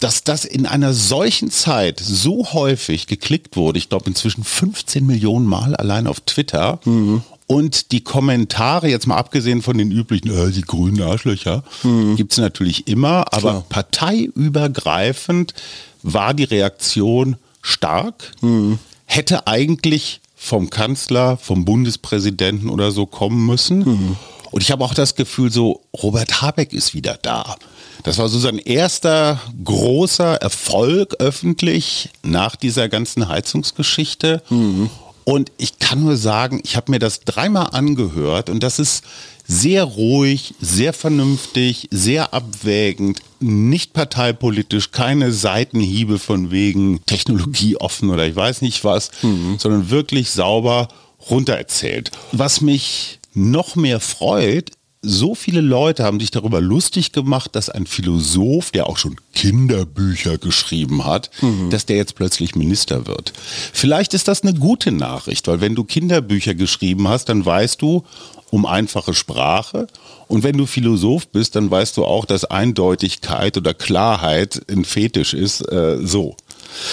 dass 0.00 0.22
das 0.24 0.44
in 0.44 0.66
einer 0.66 0.92
solchen 0.92 1.50
Zeit 1.50 2.00
so 2.00 2.52
häufig 2.52 3.06
geklickt 3.06 3.56
wurde, 3.56 3.78
ich 3.78 3.88
glaube 3.88 4.06
inzwischen 4.06 4.44
15 4.44 5.04
Millionen 5.06 5.46
Mal 5.46 5.74
allein 5.76 6.06
auf 6.06 6.20
Twitter. 6.20 6.78
Und 7.46 7.92
die 7.92 8.02
Kommentare, 8.02 8.88
jetzt 8.88 9.06
mal 9.06 9.16
abgesehen 9.16 9.60
von 9.60 9.76
den 9.76 9.90
üblichen, 9.90 10.30
äh, 10.30 10.50
die 10.50 10.62
grünen 10.62 11.02
Arschlöcher, 11.02 11.62
gibt's 12.16 12.38
natürlich 12.38 12.88
immer, 12.88 13.32
aber 13.32 13.40
Klar. 13.40 13.64
parteiübergreifend 13.68 15.52
war 16.02 16.32
die 16.34 16.44
Reaktion 16.44 17.36
stark, 17.60 18.32
hätte 19.06 19.46
eigentlich 19.46 20.20
vom 20.36 20.68
Kanzler, 20.70 21.36
vom 21.36 21.64
Bundespräsidenten 21.64 22.68
oder 22.68 22.90
so 22.90 23.06
kommen 23.06 23.44
müssen. 23.46 24.16
Und 24.50 24.62
ich 24.62 24.70
habe 24.70 24.84
auch 24.84 24.94
das 24.94 25.14
Gefühl, 25.14 25.50
so 25.50 25.80
Robert 26.02 26.40
Habeck 26.42 26.72
ist 26.72 26.94
wieder 26.94 27.18
da. 27.22 27.56
Das 28.04 28.18
war 28.18 28.28
so 28.28 28.38
sein 28.38 28.58
erster 28.58 29.40
großer 29.64 30.34
Erfolg 30.36 31.14
öffentlich 31.18 32.10
nach 32.22 32.54
dieser 32.56 32.88
ganzen 32.90 33.28
Heizungsgeschichte. 33.28 34.42
Und 35.24 35.50
ich 35.56 35.78
kann 35.78 36.02
nur 36.02 36.16
sagen, 36.16 36.60
ich 36.64 36.76
habe 36.76 36.90
mir 36.90 36.98
das 36.98 37.20
dreimal 37.20 37.68
angehört 37.72 38.50
und 38.50 38.62
das 38.62 38.78
ist 38.78 39.04
sehr 39.46 39.84
ruhig, 39.84 40.54
sehr 40.60 40.92
vernünftig, 40.92 41.88
sehr 41.90 42.32
abwägend, 42.32 43.20
nicht 43.40 43.92
parteipolitisch, 43.92 44.90
keine 44.90 45.32
Seitenhiebe 45.32 46.18
von 46.18 46.50
wegen 46.50 47.04
Technologie 47.06 47.76
offen 47.76 48.10
oder 48.10 48.26
ich 48.26 48.36
weiß 48.36 48.62
nicht 48.62 48.84
was, 48.84 49.10
sondern 49.58 49.90
wirklich 49.90 50.30
sauber 50.30 50.88
runtererzählt. 51.30 52.10
Was 52.32 52.60
mich 52.60 53.18
noch 53.34 53.76
mehr 53.76 54.00
freut, 54.00 54.70
so 55.04 55.34
viele 55.34 55.60
Leute 55.60 56.04
haben 56.04 56.20
sich 56.20 56.30
darüber 56.30 56.60
lustig 56.60 57.12
gemacht, 57.12 57.54
dass 57.54 57.68
ein 57.68 57.86
Philosoph, 57.86 58.70
der 58.70 58.86
auch 58.88 58.96
schon 58.96 59.16
Kinderbücher 59.34 60.38
geschrieben 60.38 61.04
hat, 61.04 61.30
dass 61.70 61.86
der 61.86 61.96
jetzt 61.96 62.14
plötzlich 62.14 62.54
Minister 62.54 63.06
wird. 63.06 63.32
Vielleicht 63.72 64.14
ist 64.14 64.28
das 64.28 64.42
eine 64.42 64.54
gute 64.54 64.92
Nachricht, 64.92 65.46
weil 65.46 65.60
wenn 65.60 65.74
du 65.74 65.84
Kinderbücher 65.84 66.54
geschrieben 66.54 67.08
hast, 67.08 67.28
dann 67.28 67.44
weißt 67.44 67.80
du 67.82 68.04
um 68.50 68.66
einfache 68.66 69.14
Sprache 69.14 69.88
und 70.28 70.42
wenn 70.42 70.56
du 70.56 70.66
Philosoph 70.66 71.28
bist, 71.28 71.56
dann 71.56 71.70
weißt 71.70 71.96
du 71.96 72.04
auch, 72.04 72.24
dass 72.24 72.44
Eindeutigkeit 72.44 73.56
oder 73.56 73.74
Klarheit 73.74 74.62
ein 74.70 74.84
Fetisch 74.84 75.34
ist. 75.34 75.60
Äh, 75.70 75.98
so. 76.02 76.36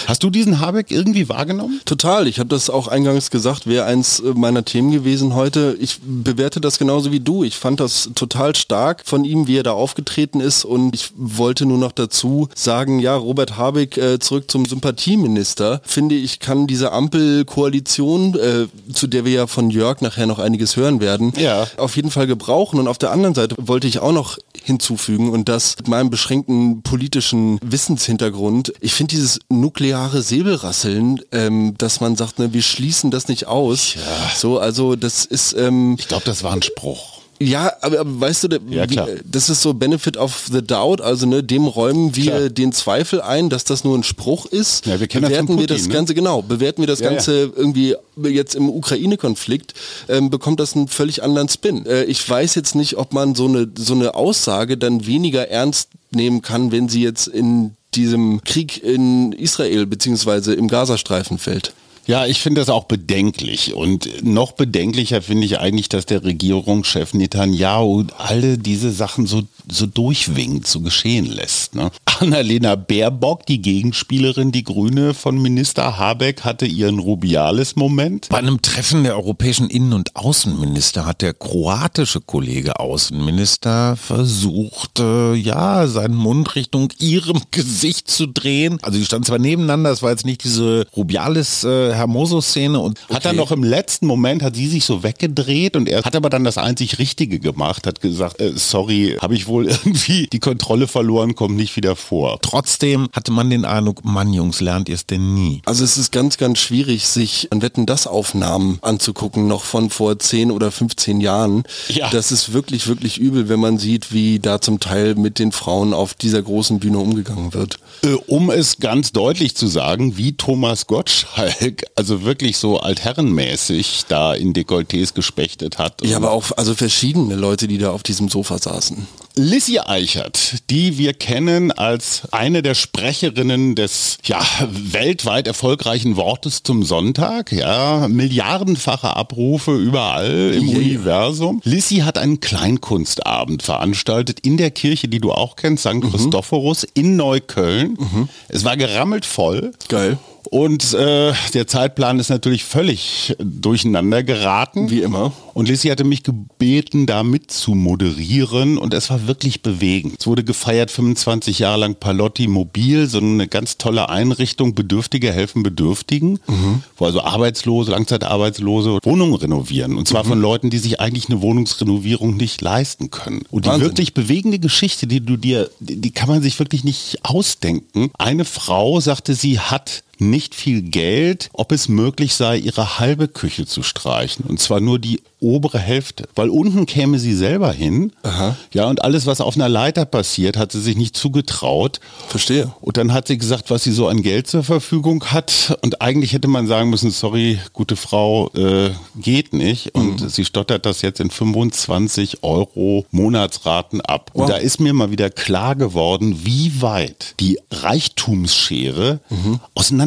Hast 0.06 0.22
du 0.22 0.30
diesen 0.30 0.60
Habeck 0.60 0.90
irgendwie 0.90 1.28
wahrgenommen? 1.28 1.80
Total. 1.84 2.26
Ich 2.28 2.38
habe 2.38 2.48
das 2.48 2.70
auch 2.70 2.88
eingangs 2.88 3.30
gesagt, 3.30 3.66
wäre 3.66 3.84
eins 3.84 4.20
äh, 4.20 4.32
meiner 4.34 4.64
Themen 4.64 4.90
gewesen 4.90 5.34
heute. 5.34 5.76
Ich 5.80 5.98
bewerte 6.02 6.60
das 6.60 6.78
genauso 6.78 7.12
wie 7.12 7.20
du. 7.20 7.44
Ich 7.44 7.56
fand 7.56 7.80
das 7.80 8.10
total 8.14 8.54
stark 8.54 9.02
von 9.04 9.24
ihm, 9.24 9.46
wie 9.46 9.58
er 9.58 9.62
da 9.62 9.72
aufgetreten 9.72 10.40
ist. 10.40 10.64
Und 10.64 10.94
ich 10.94 11.10
wollte 11.16 11.66
nur 11.66 11.78
noch 11.78 11.92
dazu 11.92 12.48
sagen, 12.54 12.98
ja, 12.98 13.16
Robert 13.16 13.56
Habeck 13.56 13.96
äh, 13.96 14.18
zurück 14.18 14.50
zum 14.50 14.66
Sympathieminister. 14.66 15.80
Finde 15.84 16.14
ich, 16.14 16.40
kann 16.40 16.66
diese 16.66 16.92
Ampelkoalition, 16.92 18.34
äh, 18.34 18.66
zu 18.92 19.06
der 19.06 19.24
wir 19.24 19.32
ja 19.32 19.46
von 19.46 19.70
Jörg 19.70 20.00
nachher 20.00 20.26
noch 20.26 20.38
einiges 20.38 20.76
hören 20.76 21.00
werden, 21.00 21.32
ja. 21.36 21.66
auf 21.76 21.96
jeden 21.96 22.10
Fall 22.10 22.26
gebrauchen. 22.26 22.78
Und 22.78 22.88
auf 22.88 22.98
der 22.98 23.10
anderen 23.10 23.34
Seite 23.34 23.56
wollte 23.58 23.86
ich 23.86 23.98
auch 24.00 24.12
noch 24.12 24.38
hinzufügen 24.62 25.30
und 25.30 25.48
das 25.48 25.76
mit 25.78 25.88
meinem 25.88 26.10
beschränkten 26.10 26.82
politischen 26.82 27.58
Wissenshintergrund. 27.62 28.72
Ich 28.80 28.94
finde 28.94 29.14
dieses 29.14 29.40
nukleare 29.72 30.22
Säbelrasseln, 30.22 31.20
ähm, 31.32 31.74
dass 31.78 32.00
man 32.00 32.16
sagt, 32.16 32.38
ne, 32.38 32.52
wir 32.52 32.62
schließen 32.62 33.10
das 33.10 33.28
nicht 33.28 33.46
aus. 33.46 33.94
Ja. 33.94 34.30
So, 34.36 34.58
also 34.58 34.96
das 34.96 35.24
ist. 35.24 35.54
Ähm, 35.54 35.96
ich 35.98 36.08
glaube, 36.08 36.24
das 36.26 36.42
war 36.42 36.52
ein 36.52 36.62
Spruch. 36.62 37.22
Ja, 37.40 37.72
aber, 37.80 37.98
aber 38.00 38.20
weißt 38.20 38.44
du, 38.44 38.60
ja, 38.68 38.88
wie, 38.88 39.00
das 39.24 39.48
ist 39.48 39.62
so 39.62 39.74
Benefit 39.74 40.16
of 40.16 40.44
the 40.52 40.62
Doubt, 40.62 41.00
also 41.00 41.26
ne, 41.26 41.42
dem 41.42 41.66
räumen 41.66 42.14
wir 42.14 42.24
klar. 42.24 42.48
den 42.50 42.72
Zweifel 42.72 43.20
ein, 43.20 43.48
dass 43.48 43.64
das 43.64 43.82
nur 43.82 43.98
ein 43.98 44.04
Spruch 44.04 44.46
ist. 44.46 44.86
Ja, 44.86 45.00
wir 45.00 45.08
kennen 45.08 45.24
bewerten 45.24 45.48
das 45.48 45.56
Putin, 45.56 45.70
wir 45.70 45.76
das 45.76 45.86
ne? 45.88 45.94
Ganze, 45.94 46.14
genau, 46.14 46.42
bewerten 46.42 46.82
wir 46.82 46.86
das 46.86 47.00
ja, 47.00 47.10
Ganze 47.10 47.52
irgendwie 47.56 47.96
jetzt 48.22 48.54
im 48.54 48.68
Ukraine-Konflikt, 48.68 49.74
ähm, 50.08 50.30
bekommt 50.30 50.60
das 50.60 50.76
einen 50.76 50.86
völlig 50.86 51.24
anderen 51.24 51.48
Spin. 51.48 51.84
Äh, 51.84 52.04
ich 52.04 52.28
weiß 52.28 52.54
jetzt 52.54 52.76
nicht, 52.76 52.96
ob 52.96 53.12
man 53.12 53.34
so 53.34 53.46
eine, 53.46 53.68
so 53.76 53.94
eine 53.94 54.14
Aussage 54.14 54.78
dann 54.78 55.06
weniger 55.06 55.48
ernst 55.48 55.88
nehmen 56.12 56.42
kann, 56.42 56.70
wenn 56.70 56.88
sie 56.88 57.02
jetzt 57.02 57.26
in 57.26 57.74
diesem 57.94 58.42
Krieg 58.44 58.82
in 58.82 59.32
Israel 59.32 59.86
beziehungsweise 59.86 60.54
im 60.54 60.68
Gazastreifen 60.68 61.38
fällt. 61.38 61.74
Ja, 62.06 62.26
ich 62.26 62.40
finde 62.40 62.60
das 62.60 62.68
auch 62.68 62.84
bedenklich. 62.84 63.74
Und 63.74 64.24
noch 64.24 64.52
bedenklicher 64.52 65.22
finde 65.22 65.46
ich 65.46 65.58
eigentlich, 65.58 65.88
dass 65.88 66.06
der 66.06 66.24
Regierungschef 66.24 67.14
Netanyahu 67.14 68.04
alle 68.18 68.58
diese 68.58 68.90
Sachen 68.90 69.26
so, 69.26 69.42
so 69.70 69.86
durchwinkt, 69.86 70.66
so 70.66 70.80
geschehen 70.80 71.26
lässt. 71.26 71.74
Ne? 71.74 71.90
Annalena 72.20 72.74
Baerbock, 72.74 73.46
die 73.46 73.62
Gegenspielerin, 73.62 74.52
die 74.52 74.64
Grüne 74.64 75.14
von 75.14 75.40
Minister 75.40 75.98
Habeck, 75.98 76.42
hatte 76.42 76.66
ihren 76.66 76.98
Rubiales-Moment. 76.98 78.28
Bei 78.28 78.38
einem 78.38 78.62
Treffen 78.62 79.04
der 79.04 79.16
europäischen 79.16 79.70
Innen- 79.70 79.92
und 79.92 80.16
Außenminister 80.16 81.06
hat 81.06 81.22
der 81.22 81.34
kroatische 81.34 82.20
Kollege 82.20 82.80
Außenminister 82.80 83.96
versucht, 83.96 84.98
äh, 84.98 85.34
ja, 85.34 85.86
seinen 85.86 86.16
Mund 86.16 86.56
Richtung 86.56 86.92
ihrem 86.98 87.42
Gesicht 87.52 88.10
zu 88.10 88.26
drehen. 88.26 88.78
Also 88.82 88.98
die 88.98 89.04
standen 89.04 89.26
zwar 89.26 89.38
nebeneinander, 89.38 89.90
es 89.90 90.02
war 90.02 90.10
jetzt 90.10 90.26
nicht 90.26 90.42
diese 90.44 90.86
Rubiales- 90.96 91.64
äh, 91.64 91.91
Hermoso-Szene 91.96 92.78
und 92.78 92.98
okay. 93.04 93.14
hat 93.14 93.24
dann 93.24 93.36
noch 93.36 93.52
im 93.52 93.62
letzten 93.62 94.06
Moment, 94.06 94.42
hat 94.42 94.56
sie 94.56 94.68
sich 94.68 94.84
so 94.84 95.02
weggedreht 95.02 95.76
und 95.76 95.88
er 95.88 96.02
hat 96.02 96.16
aber 96.16 96.30
dann 96.30 96.44
das 96.44 96.58
einzig 96.58 96.98
Richtige 96.98 97.38
gemacht, 97.38 97.86
hat 97.86 98.00
gesagt, 98.00 98.40
äh, 98.40 98.52
sorry, 98.56 99.16
habe 99.20 99.34
ich 99.34 99.46
wohl 99.46 99.66
irgendwie 99.68 100.28
die 100.32 100.40
Kontrolle 100.40 100.88
verloren, 100.88 101.34
kommt 101.34 101.56
nicht 101.56 101.76
wieder 101.76 101.96
vor. 101.96 102.38
Trotzdem 102.42 103.08
hatte 103.12 103.32
man 103.32 103.50
den 103.50 103.64
Eindruck, 103.64 104.04
Mann 104.04 104.32
Jungs, 104.32 104.60
lernt 104.60 104.88
ihr 104.88 104.94
es 104.94 105.06
denn 105.06 105.34
nie? 105.34 105.62
Also 105.66 105.84
es 105.84 105.96
ist 105.96 106.12
ganz, 106.12 106.38
ganz 106.38 106.58
schwierig, 106.58 107.06
sich 107.06 107.48
an 107.52 107.62
Wetten 107.62 107.86
das 107.86 108.06
Aufnahmen 108.06 108.78
anzugucken, 108.82 109.46
noch 109.46 109.64
von 109.64 109.90
vor 109.90 110.18
10 110.18 110.50
oder 110.50 110.70
15 110.70 111.20
Jahren. 111.20 111.64
Ja. 111.88 112.10
Das 112.10 112.32
ist 112.32 112.52
wirklich, 112.52 112.86
wirklich 112.86 113.18
übel, 113.18 113.48
wenn 113.48 113.60
man 113.60 113.78
sieht, 113.78 114.12
wie 114.12 114.38
da 114.38 114.60
zum 114.60 114.80
Teil 114.80 115.14
mit 115.14 115.38
den 115.38 115.52
Frauen 115.52 115.94
auf 115.94 116.14
dieser 116.14 116.42
großen 116.42 116.78
Bühne 116.78 116.98
umgegangen 116.98 117.54
wird. 117.54 117.78
Äh, 118.02 118.14
um 118.26 118.50
es 118.50 118.78
ganz 118.78 119.12
deutlich 119.12 119.54
zu 119.54 119.66
sagen, 119.66 120.16
wie 120.16 120.32
Thomas 120.36 120.86
Gottschalk 120.86 121.84
also 121.94 122.22
wirklich 122.22 122.58
so 122.58 122.78
altherrenmäßig 122.80 124.04
da 124.08 124.34
in 124.34 124.52
Dekolletés 124.52 125.14
gespechtet 125.14 125.78
hat. 125.78 126.04
Ja, 126.04 126.16
aber 126.16 126.32
auch 126.32 126.52
also 126.56 126.74
verschiedene 126.74 127.34
Leute, 127.36 127.68
die 127.68 127.78
da 127.78 127.90
auf 127.90 128.02
diesem 128.02 128.28
Sofa 128.28 128.58
saßen. 128.58 129.06
Lissy 129.34 129.78
Eichert, 129.78 130.62
die 130.68 130.98
wir 130.98 131.14
kennen 131.14 131.72
als 131.72 132.22
eine 132.32 132.62
der 132.62 132.74
Sprecherinnen 132.74 133.74
des 133.74 134.18
ja, 134.24 134.42
weltweit 134.70 135.46
erfolgreichen 135.46 136.16
Wortes 136.16 136.62
zum 136.62 136.82
Sonntag, 136.82 137.50
ja, 137.50 138.08
milliardenfache 138.08 139.16
Abrufe 139.16 139.74
überall 139.74 140.52
im 140.54 140.68
yeah. 140.68 140.76
Universum. 140.76 141.62
Lissy 141.64 141.98
hat 141.98 142.18
einen 142.18 142.40
Kleinkunstabend 142.40 143.62
veranstaltet 143.62 144.40
in 144.40 144.58
der 144.58 144.70
Kirche, 144.70 145.08
die 145.08 145.20
du 145.20 145.32
auch 145.32 145.56
kennst, 145.56 145.84
St. 145.84 145.94
Mhm. 145.94 146.10
Christophorus 146.10 146.84
in 146.84 147.16
Neukölln. 147.16 147.81
Mhm. 147.90 148.28
Es 148.48 148.64
war 148.64 148.76
gerammelt 148.76 149.24
voll. 149.26 149.72
Geil. 149.88 150.18
Und 150.50 150.92
äh, 150.94 151.32
der 151.54 151.66
Zeitplan 151.66 152.18
ist 152.18 152.28
natürlich 152.28 152.64
völlig 152.64 153.36
durcheinander 153.38 154.22
geraten. 154.22 154.90
Wie 154.90 155.02
immer. 155.02 155.32
Und 155.54 155.68
Lissy 155.68 155.88
hatte 155.88 156.04
mich 156.04 156.22
gebeten, 156.22 157.06
da 157.06 157.22
mit 157.22 157.50
zu 157.50 157.74
moderieren 157.74 158.78
und 158.78 158.94
es 158.94 159.10
war 159.10 159.26
wirklich 159.26 159.62
bewegend. 159.62 160.16
Es 160.18 160.26
wurde 160.26 160.44
gefeiert 160.44 160.90
25 160.90 161.58
Jahre 161.58 161.80
lang 161.80 161.94
Palotti 161.94 162.48
Mobil, 162.48 163.06
so 163.06 163.18
eine 163.18 163.48
ganz 163.48 163.78
tolle 163.78 164.08
Einrichtung, 164.08 164.74
Bedürftige 164.74 165.32
helfen 165.32 165.62
Bedürftigen, 165.62 166.40
mhm. 166.46 166.82
wo 166.96 167.04
also 167.04 167.22
Arbeitslose, 167.22 167.92
Langzeitarbeitslose 167.92 168.98
Wohnungen 169.02 169.34
renovieren. 169.34 169.96
Und 169.96 170.08
zwar 170.08 170.24
mhm. 170.24 170.28
von 170.28 170.40
Leuten, 170.40 170.70
die 170.70 170.78
sich 170.78 171.00
eigentlich 171.00 171.28
eine 171.28 171.42
Wohnungsrenovierung 171.42 172.36
nicht 172.36 172.60
leisten 172.60 173.10
können. 173.10 173.42
Und 173.50 173.66
die 173.66 173.68
Wahnsinn. 173.68 173.88
wirklich 173.88 174.14
bewegende 174.14 174.58
Geschichte, 174.58 175.06
die 175.06 175.20
du 175.20 175.36
dir, 175.36 175.70
die 175.80 176.10
kann 176.10 176.28
man 176.28 176.42
sich 176.42 176.58
wirklich 176.58 176.84
nicht 176.84 177.18
ausdenken. 177.22 178.10
Eine 178.18 178.44
Frau 178.44 179.00
sagte, 179.00 179.34
sie 179.34 179.60
hat 179.60 180.02
nicht 180.30 180.54
viel 180.54 180.82
Geld, 180.82 181.50
ob 181.52 181.72
es 181.72 181.88
möglich 181.88 182.34
sei, 182.34 182.56
ihre 182.58 182.98
halbe 182.98 183.28
Küche 183.28 183.66
zu 183.66 183.82
streichen. 183.82 184.44
Und 184.46 184.60
zwar 184.60 184.80
nur 184.80 184.98
die 184.98 185.20
obere 185.42 185.78
Hälfte. 185.78 186.28
Weil 186.34 186.48
unten 186.48 186.86
käme 186.86 187.18
sie 187.18 187.34
selber 187.34 187.72
hin. 187.72 188.12
Aha. 188.22 188.56
Ja, 188.72 188.86
und 188.88 189.02
alles, 189.02 189.26
was 189.26 189.40
auf 189.40 189.56
einer 189.56 189.68
Leiter 189.68 190.04
passiert, 190.04 190.56
hat 190.56 190.72
sie 190.72 190.80
sich 190.80 190.96
nicht 190.96 191.16
zugetraut. 191.16 192.00
Verstehe. 192.28 192.72
Und 192.80 192.96
dann 192.96 193.12
hat 193.12 193.26
sie 193.26 193.36
gesagt, 193.36 193.70
was 193.70 193.82
sie 193.82 193.90
so 193.90 194.06
an 194.06 194.22
Geld 194.22 194.46
zur 194.46 194.62
Verfügung 194.62 195.24
hat. 195.26 195.76
Und 195.82 196.00
eigentlich 196.00 196.32
hätte 196.32 196.48
man 196.48 196.66
sagen 196.68 196.90
müssen, 196.90 197.10
sorry, 197.10 197.58
gute 197.72 197.96
Frau, 197.96 198.50
äh, 198.54 198.90
geht 199.16 199.52
nicht. 199.52 199.94
Und 199.94 200.22
mhm. 200.22 200.28
sie 200.28 200.44
stottert 200.44 200.86
das 200.86 201.02
jetzt 201.02 201.18
in 201.18 201.30
25 201.30 202.44
Euro 202.44 203.04
Monatsraten 203.10 204.00
ab. 204.00 204.30
Wow. 204.34 204.42
Und 204.42 204.50
da 204.50 204.56
ist 204.56 204.80
mir 204.80 204.92
mal 204.92 205.10
wieder 205.10 205.28
klar 205.28 205.74
geworden, 205.74 206.40
wie 206.44 206.80
weit 206.80 207.34
die 207.40 207.58
Reichtumsschere 207.70 209.20
mhm. 209.28 209.60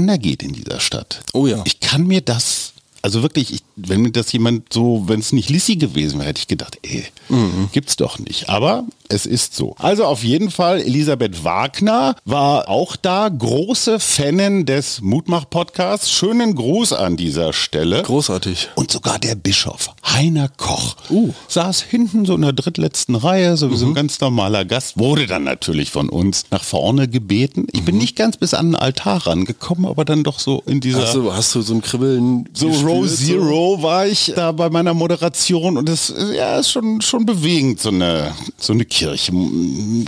Auseinandergeht 0.06 0.44
in 0.44 0.54
dieser 0.54 0.80
Stadt. 0.80 1.22
Oh 1.34 1.48
ja. 1.48 1.62
Ich 1.66 1.80
kann 1.80 2.06
mir 2.06 2.22
das 2.22 2.74
also 3.02 3.22
wirklich, 3.22 3.54
ich, 3.54 3.62
wenn 3.76 4.02
mir 4.02 4.12
das 4.12 4.32
jemand 4.32 4.72
so, 4.72 5.04
wenn 5.08 5.20
es 5.20 5.34
nicht 5.34 5.50
Lissy 5.50 5.76
gewesen 5.76 6.20
wäre, 6.20 6.30
hätte 6.30 6.40
ich 6.40 6.48
gedacht, 6.48 6.80
ey, 6.84 7.04
mhm. 7.30 7.70
gibt's 7.72 7.98
doch 7.98 8.20
nicht. 8.20 8.50
Aber 8.50 8.86
es 9.10 9.26
ist 9.26 9.56
so. 9.56 9.76
Also 9.78 10.06
auf 10.06 10.24
jeden 10.24 10.50
Fall, 10.50 10.82
Elisabeth 10.82 11.44
Wagner 11.44 12.16
war 12.26 12.70
auch 12.70 12.96
da, 12.96 13.30
große 13.30 14.00
Fanin 14.00 14.66
des 14.66 15.02
Mutmach-Podcasts. 15.02 16.10
Schönen 16.12 16.56
Gruß 16.56 16.94
an 16.94 17.18
dieser 17.18 17.54
Stelle. 17.54 18.02
Großartig. 18.04 18.70
Und 18.76 18.92
sogar 18.92 19.20
der 19.20 19.36
Bischof, 19.36 19.92
Heiner 20.06 20.50
Koch, 20.50 20.96
uh. 21.10 21.34
saß 21.50 21.82
hinten 21.82 22.26
so 22.26 22.36
in 22.36 22.42
der 22.42 22.54
drittletzten 22.54 23.16
Reihe, 23.16 23.58
so 23.58 23.70
wie 23.70 23.74
mhm. 23.74 23.78
so 23.78 23.86
ein 23.86 23.90
mhm. 23.90 23.96
ganz 23.96 24.20
normaler 24.22 24.66
Gast, 24.66 24.98
wurde 24.98 25.28
dann 25.28 25.44
natürlich 25.44 25.92
von 25.92 26.10
uns 26.10 26.46
nach 26.52 26.64
vorne 26.64 27.08
gebeten. 27.08 27.68
Ich 27.74 27.82
mhm. 27.82 27.86
bin 27.86 27.98
nicht 27.98 28.16
ganz 28.16 28.38
bis 28.38 28.54
an 28.54 28.70
den 28.70 28.76
Altar 28.76 29.28
rangekommen, 29.28 29.86
aber 29.86 30.06
dann 30.06 30.24
doch 30.24 30.40
so 30.40 30.64
in 30.66 30.80
dieser... 30.80 31.04
Hast 31.04 31.16
du, 31.16 31.34
hast 31.34 31.54
du 31.54 31.62
so 31.62 31.74
ein 31.74 31.82
Kribbeln 31.82 32.50
So 32.54 32.70
Row 32.70 33.08
Zero 33.08 33.65
war 33.82 34.08
ich 34.08 34.34
da 34.36 34.52
bei 34.52 34.70
meiner 34.70 34.94
Moderation 34.94 35.78
und 35.78 35.90
es 35.90 36.14
ja, 36.36 36.60
ist 36.60 36.72
schon, 36.72 37.02
schon 37.02 37.26
bewegend, 37.26 37.80
so 37.80 37.90
eine, 37.90 38.34
so 38.58 38.74
eine 38.74 38.86
Kirche. 38.86 39.32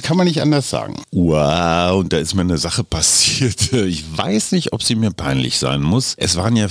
Kann 0.02 0.18
man 0.18 0.28
nicht 0.28 0.42
anders 0.42 0.70
sagen. 0.70 0.96
Wow, 1.12 2.00
und 2.00 2.14
da 2.14 2.18
ist 2.18 2.34
mir 2.34 2.42
eine 2.42 2.58
Sache 2.58 2.84
passiert. 2.84 3.58
Ich 3.88 4.04
weiß 4.18 4.52
nicht, 4.52 4.74
ob 4.74 4.84
sie 4.84 4.96
mir 4.96 5.12
peinlich 5.12 5.58
sein 5.58 5.82
muss. 5.82 6.16
Es 6.18 6.36
waren 6.36 6.56
ja 6.56 6.68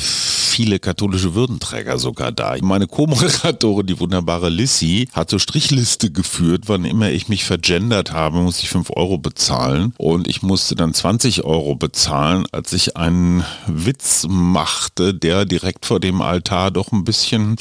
viele 0.57 0.78
katholische 0.78 1.35
Würdenträger 1.35 1.99
sogar 1.99 2.33
da. 2.33 2.57
Meine 2.62 2.87
Co-Moderatorin, 2.87 3.87
die 3.87 4.00
wunderbare 4.00 4.49
Lissy, 4.49 5.09
hat 5.12 5.31
so 5.31 5.38
Strichliste 5.38 6.11
geführt. 6.11 6.64
Wann 6.66 6.85
immer 6.85 7.11
ich 7.11 7.28
mich 7.28 7.45
vergendert 7.45 8.12
habe, 8.12 8.38
musste 8.38 8.62
ich 8.62 8.71
5 8.71 8.90
Euro 8.97 9.19
bezahlen. 9.19 9.95
Und 9.99 10.28
ich 10.28 10.43
musste 10.43 10.75
dann 10.75 10.95
20 10.95 11.45
Euro 11.45 11.75
bezahlen, 11.75 12.47
als 12.52 12.73
ich 12.73 12.97
einen 12.97 13.45
Witz 13.66 14.26
machte, 14.28 15.12
der 15.12 15.45
direkt 15.45 15.87
vor 15.87 16.00
dem 16.00 16.23
Altar 16.23 16.71
doch 16.76 16.92
ein 16.92 17.04
bisschen. 17.04 17.56